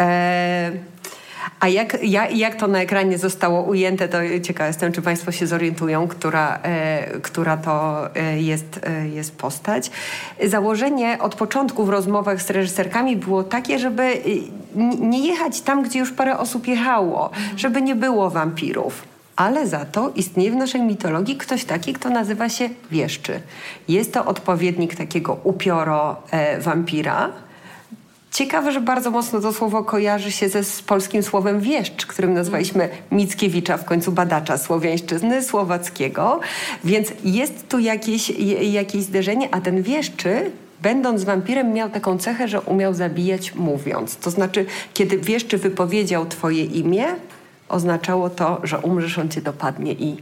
[0.00, 0.72] E
[1.60, 5.46] a jak, jak, jak to na ekranie zostało ujęte, to ciekawa jestem, czy Państwo się
[5.46, 9.90] zorientują, która, e, która to e, jest, e, jest postać.
[10.46, 14.18] Założenie od początku w rozmowach z reżyserkami było takie, żeby e,
[15.00, 19.10] nie jechać tam, gdzie już parę osób jechało, żeby nie było wampirów.
[19.36, 23.40] Ale za to istnieje w naszej mitologii ktoś taki, kto nazywa się wieszczy.
[23.88, 27.30] Jest to odpowiednik takiego upioro e, wampira,
[28.30, 32.88] Ciekawe, że bardzo mocno to słowo kojarzy się ze z polskim słowem wieszcz, którym nazwaliśmy
[33.10, 36.40] Mickiewicza, w końcu badacza słowiańszczyzny słowackiego.
[36.84, 38.30] Więc jest tu jakieś,
[38.62, 40.50] jakieś zderzenie, a ten wieszczy
[40.82, 44.16] będąc wampirem, miał taką cechę, że umiał zabijać mówiąc.
[44.16, 47.06] To znaczy, kiedy wieszczy wypowiedział twoje imię,
[47.68, 50.16] oznaczało to, że umrzesz, on cię dopadnie i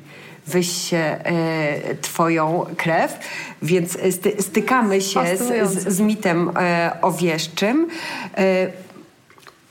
[0.49, 3.19] wyście e, twoją krew,
[3.63, 7.89] więc sty, stykamy się z, z, z, mitem e, owieszczym.
[8.37, 8.67] E,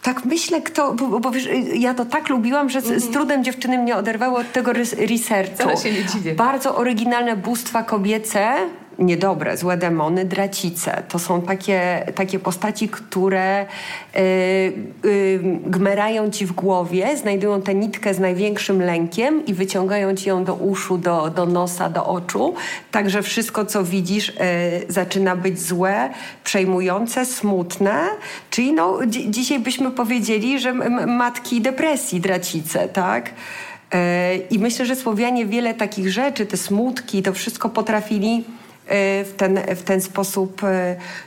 [0.02, 3.14] tak myślę, kto, bo, bo wiesz, ja to tak lubiłam, że z, z mhm.
[3.14, 5.84] trudem dziewczyny mnie oderwały od tego researchu.
[5.84, 6.36] się nie dziwię.
[6.36, 8.56] Bardzo oryginalne bóstwa kobiece,
[9.00, 11.04] niedobre, złe demony, dracice.
[11.08, 13.66] To są takie, takie postaci, które
[14.16, 14.20] y,
[15.06, 20.44] y, gmerają ci w głowie, znajdują tę nitkę z największym lękiem i wyciągają ci ją
[20.44, 22.54] do uszu, do, do nosa, do oczu.
[22.92, 24.34] Także wszystko, co widzisz, y,
[24.88, 26.10] zaczyna być złe,
[26.44, 28.04] przejmujące, smutne.
[28.50, 30.74] Czyli no, dzisiaj byśmy powiedzieli, że
[31.08, 33.32] matki depresji, dracice, tak?
[34.50, 39.60] I myślę, że Słowianie wiele takich rzeczy, te smutki, to wszystko potrafili Y, w ten,
[39.76, 40.68] w ten sposób y,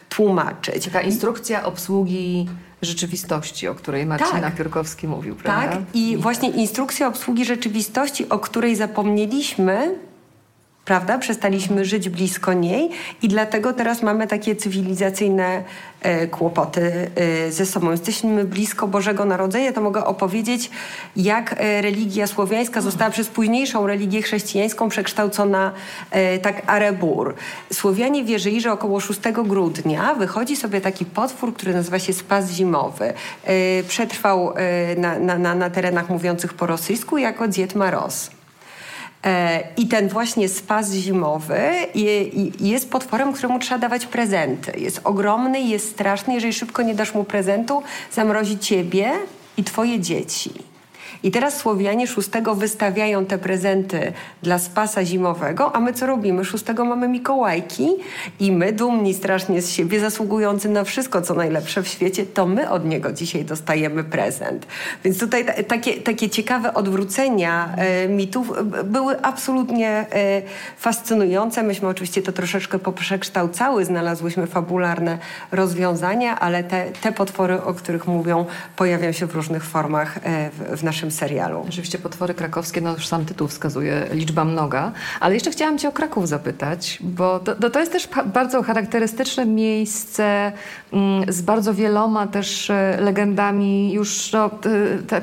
[0.08, 0.84] tłumaczyć.
[0.84, 2.48] Taka instrukcja obsługi
[2.82, 4.40] rzeczywistości, o której Marcin tak.
[5.08, 5.68] Mówił, prawda?
[5.68, 9.94] Tak, i właśnie instrukcja obsługi rzeczywistości, o której zapomnieliśmy,
[10.90, 11.18] prawda?
[11.18, 12.90] Przestaliśmy żyć blisko niej
[13.22, 15.64] i dlatego teraz mamy takie cywilizacyjne
[16.02, 17.90] e, kłopoty e, ze sobą.
[17.90, 20.70] Jesteśmy blisko Bożego Narodzenia, to mogę opowiedzieć,
[21.16, 25.72] jak e, religia słowiańska została przez późniejszą religię chrześcijańską przekształcona
[26.10, 27.34] e, tak arebur.
[27.72, 33.12] Słowianie wierzyli, że około 6 grudnia wychodzi sobie taki potwór, który nazywa się spas zimowy.
[33.88, 34.54] Przetrwał
[34.96, 38.39] na, na, na, na terenach mówiących po rosyjsku jako Dzied Maros.
[39.24, 41.60] E, I ten właśnie spas zimowy
[42.60, 44.80] jest potworem, któremu trzeba dawać prezenty.
[44.80, 46.34] Jest ogromny, jest straszny.
[46.34, 49.12] Jeżeli szybko nie dasz mu prezentu, zamrozi ciebie
[49.56, 50.69] i twoje dzieci.
[51.22, 54.12] I teraz Słowianie 6 wystawiają te prezenty
[54.42, 56.44] dla spasa zimowego, a my co robimy?
[56.44, 57.88] 6 mamy Mikołajki
[58.40, 62.70] i my, dumni strasznie z siebie, zasługujący na wszystko, co najlepsze w świecie, to my
[62.70, 64.66] od niego dzisiaj dostajemy prezent.
[65.04, 68.52] Więc tutaj takie, takie ciekawe odwrócenia e, mitów
[68.84, 70.42] były absolutnie e,
[70.76, 71.62] fascynujące.
[71.62, 75.18] Myśmy oczywiście to troszeczkę poprzekształcały, znalazłyśmy fabularne
[75.52, 78.46] rozwiązania, ale te, te potwory, o których mówią,
[78.76, 81.64] pojawiają się w różnych formach e, w, w naszym naszym serialu.
[81.68, 84.92] Oczywiście potwory krakowskie, no już sam tytuł wskazuje, liczba mnoga.
[85.20, 90.52] Ale jeszcze chciałam cię o Kraków zapytać, bo to, to jest też bardzo charakterystyczne miejsce
[90.92, 94.50] mm, z bardzo wieloma też e, legendami już no,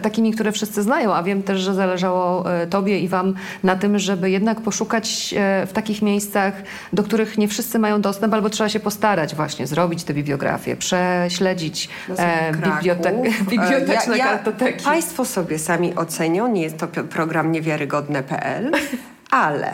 [0.02, 3.34] takimi, które wszyscy znają, a wiem też, że zależało e, tobie i wam
[3.64, 5.36] na tym, żeby jednak poszukać
[5.68, 6.54] w takich miejscach,
[6.94, 11.90] do których nie wszyscy mają dostęp, albo trzeba się postarać właśnie, zrobić te bibliografie, prześledzić
[12.18, 13.16] e, bibliotek,
[13.52, 14.86] biblioteczne ja, ja, kartoteki.
[14.86, 18.72] Państwo sobie sami ocenią, nie jest to program niewiarygodne.pl,
[19.32, 19.74] ale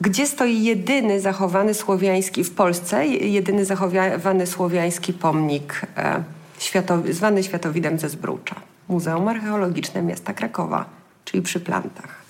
[0.00, 6.22] gdzie stoi jedyny zachowany słowiański w Polsce, jedyny zachowany słowiański pomnik e,
[6.58, 8.54] światowi, zwany Światowidem ze Zbrucza.
[8.88, 10.84] Muzeum Archeologiczne Miasta Krakowa,
[11.24, 12.22] czyli przy plantach.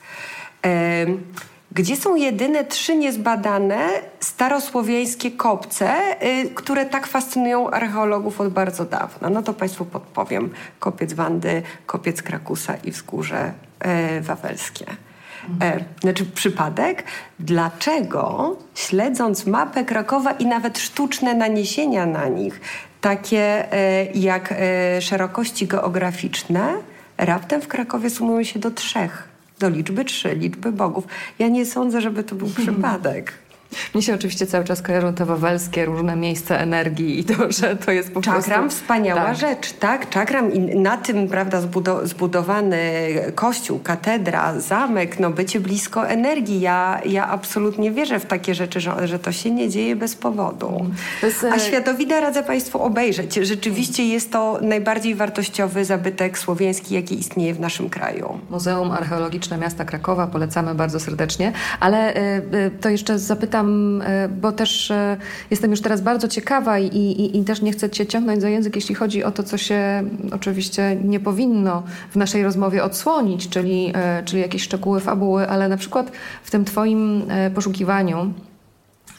[0.64, 1.06] E,
[1.74, 3.88] gdzie są jedyne trzy niezbadane
[4.20, 9.30] starosłowiańskie kopce, y, które tak fascynują archeologów od bardzo dawna.
[9.30, 10.50] No to Państwu podpowiem.
[10.78, 13.52] Kopiec Wandy, Kopiec Krakusa i Wzgórze
[14.18, 14.86] y, Wawelskie.
[15.62, 17.04] E, znaczy przypadek,
[17.38, 22.60] dlaczego śledząc mapę Krakowa i nawet sztuczne naniesienia na nich,
[23.00, 24.54] takie e, jak
[25.00, 26.74] szerokości geograficzne,
[27.18, 29.33] raptem w Krakowie sumują się do trzech
[29.64, 31.04] do liczby trzy, liczby bogów.
[31.38, 33.32] Ja nie sądzę, żeby to był przypadek.
[33.94, 37.92] Mnie się oczywiście cały czas kojarzą te wawelskie różne miejsca energii i to, że to
[37.92, 38.50] jest po Czakram, prostu...
[38.50, 39.36] Czakram, wspaniała tak.
[39.36, 40.08] rzecz, tak?
[40.10, 41.60] Czakram i na tym, prawda,
[42.04, 42.78] zbudowany
[43.34, 46.60] kościół, katedra, zamek, no bycie blisko energii.
[46.60, 50.86] Ja, ja absolutnie wierzę w takie rzeczy, że, że to się nie dzieje bez powodu.
[51.22, 51.44] Jest...
[51.52, 53.34] A Światowida radzę Państwu obejrzeć.
[53.34, 58.38] Rzeczywiście jest to najbardziej wartościowy zabytek słowiański, jaki istnieje w naszym kraju.
[58.50, 62.20] Muzeum Archeologiczne Miasta Krakowa polecamy bardzo serdecznie, ale y,
[62.54, 65.16] y, to jeszcze zapytam E, bo też e,
[65.50, 68.76] jestem już teraz bardzo ciekawa i, i, i też nie chcę Cię ciągnąć za język,
[68.76, 74.22] jeśli chodzi o to, co się oczywiście nie powinno w naszej rozmowie odsłonić, czyli, e,
[74.24, 77.22] czyli jakieś szczegóły fabuły, ale na przykład w tym Twoim
[77.54, 78.32] poszukiwaniu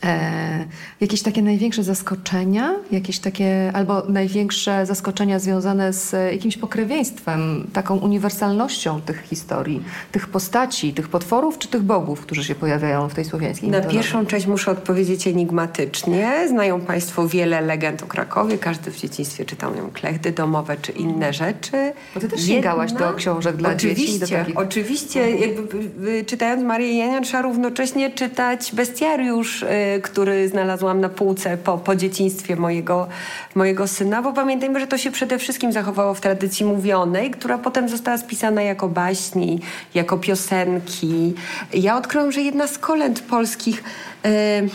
[0.03, 0.65] E,
[1.01, 9.01] jakieś takie największe zaskoczenia, jakieś takie albo największe zaskoczenia związane z jakimś pokrewieństwem, taką uniwersalnością
[9.01, 13.69] tych historii, tych postaci, tych potworów czy tych bogów, którzy się pojawiają w tej słowiańskiej
[13.69, 16.47] Na pierwszą część muszę odpowiedzieć enigmatycznie.
[16.49, 18.57] Znają Państwo wiele legend o Krakowie.
[18.57, 21.93] Każdy w dzieciństwie czytał ją klechdy domowe czy inne rzeczy.
[22.13, 24.19] Bo ty też sięgałaś do książek dla oczywiście, dzieci.
[24.19, 24.57] Do takich...
[24.57, 25.31] Oczywiście.
[25.31, 31.95] Jakby, czytając Marię Janian trzeba równocześnie czytać bestiariusz y, który znalazłam na półce po, po
[31.95, 33.07] dzieciństwie mojego,
[33.55, 37.89] mojego syna, bo pamiętajmy, że to się przede wszystkim zachowało w tradycji mówionej, która potem
[37.89, 39.61] została spisana jako baśni,
[39.93, 41.33] jako piosenki.
[41.73, 43.83] Ja odkryłam, że jedna z kolęd polskich...
[44.23, 44.69] Yy,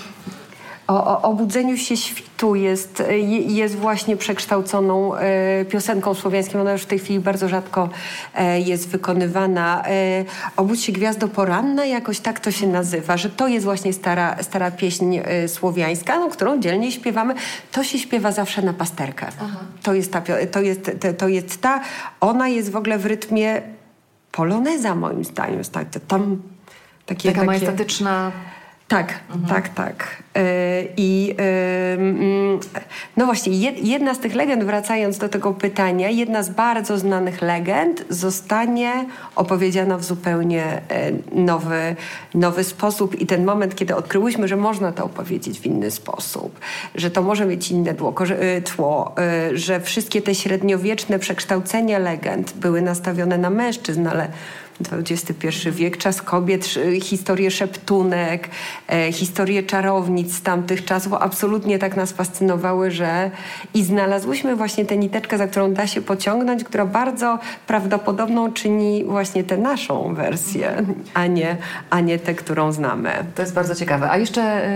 [0.91, 3.03] o, o obudzeniu się świtu jest,
[3.47, 6.61] jest właśnie przekształconą e, piosenką słowiańską.
[6.61, 7.89] Ona już w tej chwili bardzo rzadko
[8.35, 9.85] e, jest wykonywana.
[9.87, 10.25] E,
[10.57, 14.71] Obudź się gwiazdo poranna, jakoś tak to się nazywa, że to jest właśnie stara, stara
[14.71, 17.35] pieśń e, słowiańska, no, którą dzielnie śpiewamy.
[17.73, 19.27] To się śpiewa zawsze na pasterkę.
[19.83, 21.81] To jest, ta, to, jest, to jest ta,
[22.21, 23.63] ona jest w ogóle w rytmie
[24.33, 25.63] poloneza moim zdaniem.
[25.73, 26.43] Tak, tam
[27.07, 28.33] takie, Taka takie, majestatyczna
[28.91, 29.49] tak, mhm.
[29.49, 30.23] tak, tak.
[30.37, 30.43] E,
[30.97, 31.35] I
[33.17, 38.05] no właśnie, jedna z tych legend, wracając do tego pytania, jedna z bardzo znanych legend
[38.09, 38.93] zostanie
[39.37, 41.97] opowiedziana w zupełnie e, nowy,
[42.35, 43.21] nowy sposób.
[43.21, 46.59] I ten moment, kiedy odkryłyśmy, że można to opowiedzieć w inny sposób,
[46.95, 49.15] że to może mieć inne e, tło,
[49.53, 54.29] że wszystkie te średniowieczne przekształcenia legend były nastawione na mężczyzn, ale
[54.93, 56.67] XXI wiek, czas kobiet,
[57.03, 58.49] historię szeptunek,
[58.89, 63.31] e, historię czarownic z tamtych czasów absolutnie tak nas fascynowały, że
[63.75, 69.45] i znalazłyśmy właśnie tę niteczkę, za którą da się pociągnąć, która bardzo prawdopodobną czyni właśnie
[69.45, 71.57] tę naszą wersję, a nie,
[71.91, 73.11] a nie tę, którą znamy.
[73.35, 74.11] To jest bardzo ciekawe.
[74.11, 74.69] A jeszcze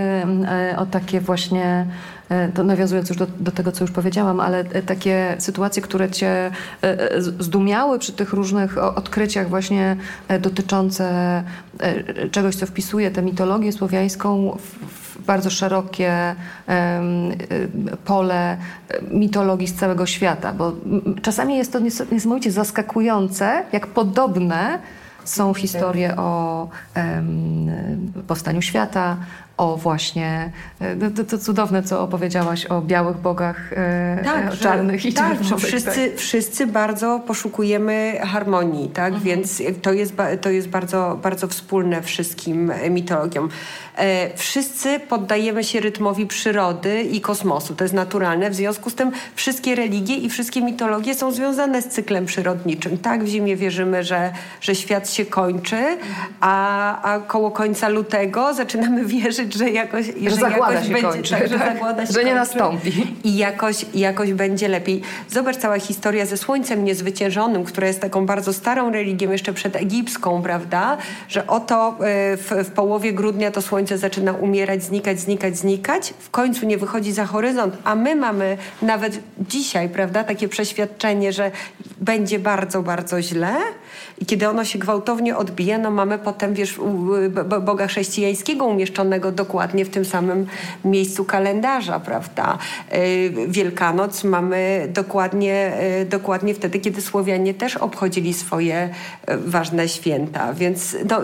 [0.73, 2.14] y, o takie właśnie E,
[2.53, 6.51] to nawiązując już do, do, tego, co już powiedziałam, ale e, takie sytuacje, które cię
[6.81, 9.95] e, zdumiały przy tych różnych odkryciach właśnie
[10.39, 11.43] dotyczące
[12.31, 16.35] czegoś, co wpisuje tę mitologię słowiańską w bardzo szerokie
[18.05, 18.57] pole
[19.11, 20.73] mitologii z całego świata, bo
[21.21, 21.79] czasami jest to
[22.11, 24.79] niesamowicie zaskakujące, jak podobne
[25.23, 26.69] są historie o
[28.27, 29.17] powstaniu świata,
[29.57, 30.51] o właśnie
[31.15, 33.71] to, to cudowne, co opowiedziałaś o białych bogach,
[34.23, 36.17] tak, czarnych i tak, wszyscy, tak.
[36.17, 39.13] wszyscy bardzo poszukujemy harmonii, tak?
[39.13, 39.23] Mhm.
[39.23, 43.49] Więc to jest, to jest bardzo, bardzo wspólne wszystkim mitologiom.
[43.97, 47.75] E, wszyscy poddajemy się rytmowi przyrody i kosmosu.
[47.75, 48.49] To jest naturalne.
[48.49, 52.97] W związku z tym wszystkie religie i wszystkie mitologie są związane z cyklem przyrodniczym.
[52.97, 55.97] Tak, w zimie wierzymy, że, że świat się kończy,
[56.39, 61.07] a, a koło końca lutego zaczynamy wierzyć, że jakoś, że, że zagłada jakoś się będzie,
[61.09, 63.15] kończy, tak, że, zagłada się że nie nastąpi.
[63.23, 65.01] I jakoś, jakoś będzie lepiej.
[65.29, 70.41] Zobacz cała historia ze Słońcem Niezwyciężonym, która jest taką bardzo starą religią, jeszcze przed egipską,
[70.41, 70.97] prawda?
[71.29, 76.13] Że oto e, w, w połowie grudnia to Słońce słońce zaczyna umierać, znikać, znikać, znikać,
[76.19, 79.19] w końcu nie wychodzi za horyzont, a my mamy nawet
[79.49, 81.51] dzisiaj, prawda, takie przeświadczenie, że
[82.01, 83.55] będzie bardzo, bardzo źle
[84.17, 86.79] i kiedy ono się gwałtownie odbije, no mamy potem, wiesz,
[87.61, 90.47] Boga chrześcijańskiego umieszczonego dokładnie w tym samym
[90.85, 92.57] miejscu kalendarza, prawda.
[92.93, 98.89] Y, Wielkanoc mamy dokładnie, y, dokładnie wtedy, kiedy Słowianie też obchodzili swoje
[99.29, 101.21] y, ważne święta, więc no,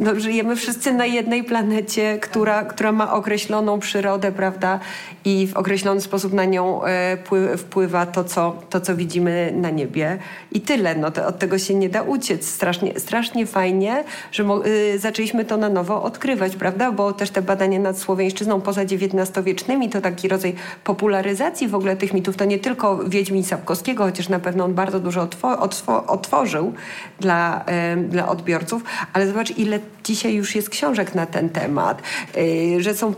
[0.00, 4.80] no, żyjemy wszyscy na jednej planecie, która, która ma określoną przyrodę, prawda?
[5.24, 7.16] I w określony sposób na nią e,
[7.56, 10.18] wpływa to co, to, co widzimy na niebie.
[10.52, 10.94] I tyle.
[10.94, 12.46] No, to, od tego się nie da uciec.
[12.46, 16.92] Strasznie, strasznie fajnie, że y, zaczęliśmy to na nowo odkrywać, prawda?
[16.92, 20.54] Bo też te badania nad słowiańszczyzną poza XIX-wiecznymi to taki rodzaj
[20.84, 22.36] popularyzacji w ogóle tych mitów.
[22.36, 26.72] To nie tylko Wiedźmin Sapkowskiego, chociaż na pewno on bardzo dużo otwo otwo otworzył
[27.20, 27.64] dla,
[28.08, 28.82] dla odbiorców.
[29.12, 32.02] Ale zobacz, ile ile dzisiaj już jest książek na ten temat,
[32.36, 33.14] y, że są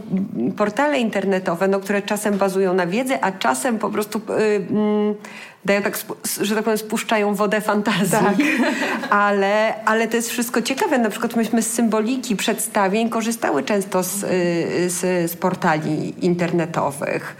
[0.56, 4.32] portale internetowe, no, które czasem bazują na wiedzy, a czasem po prostu y,
[4.70, 5.14] mm,
[5.64, 5.98] dają tak,
[6.40, 8.10] że tak powiem, spuszczają wodę fantazji.
[8.10, 8.36] Tak.
[9.10, 10.98] Ale, ale to jest wszystko ciekawe.
[10.98, 17.36] Na przykład myśmy z symboliki przedstawień korzystały często z, y, z, z, portali internetowych.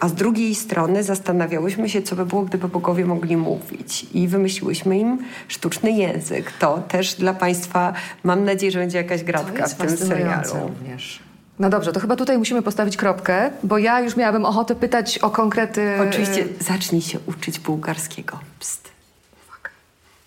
[0.00, 4.06] A z drugiej strony zastanawiałyśmy się, co by było, gdyby bogowie mogli mówić.
[4.14, 5.18] I wymyśliłyśmy im
[5.48, 6.52] sztuczny język.
[6.52, 7.92] To też dla Państwa,
[8.24, 10.52] mam nadzieję, że będzie jakaś gratka w tym serialu.
[10.62, 11.33] Również.
[11.58, 15.30] No dobrze, to chyba tutaj musimy postawić kropkę, bo ja już miałabym ochotę pytać o
[15.30, 15.92] konkrety.
[16.08, 18.38] Oczywiście, e, zacznij się uczyć bułgarskiego.
[18.58, 18.94] Psst.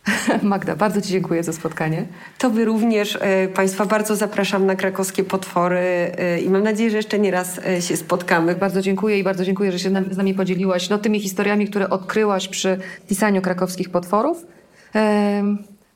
[0.43, 2.05] Magda, bardzo Ci dziękuję za spotkanie.
[2.37, 5.79] To Wy również e, Państwa bardzo zapraszam na krakowskie potwory
[6.17, 8.55] e, i mam nadzieję, że jeszcze nie raz e, się spotkamy.
[8.55, 12.47] Bardzo dziękuję i bardzo dziękuję, że się z nami podzieliłaś no, tymi historiami, które odkryłaś
[12.47, 14.45] przy pisaniu krakowskich potworów.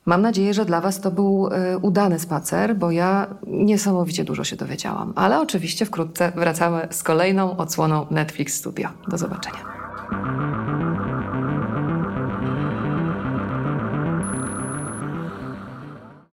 [0.06, 4.44] E, Mam nadzieję, że dla Was to był y, udany spacer, bo ja niesamowicie dużo
[4.44, 5.12] się dowiedziałam.
[5.16, 8.88] Ale oczywiście wkrótce wracamy z kolejną odsłoną Netflix Studio.
[9.08, 9.58] Do zobaczenia.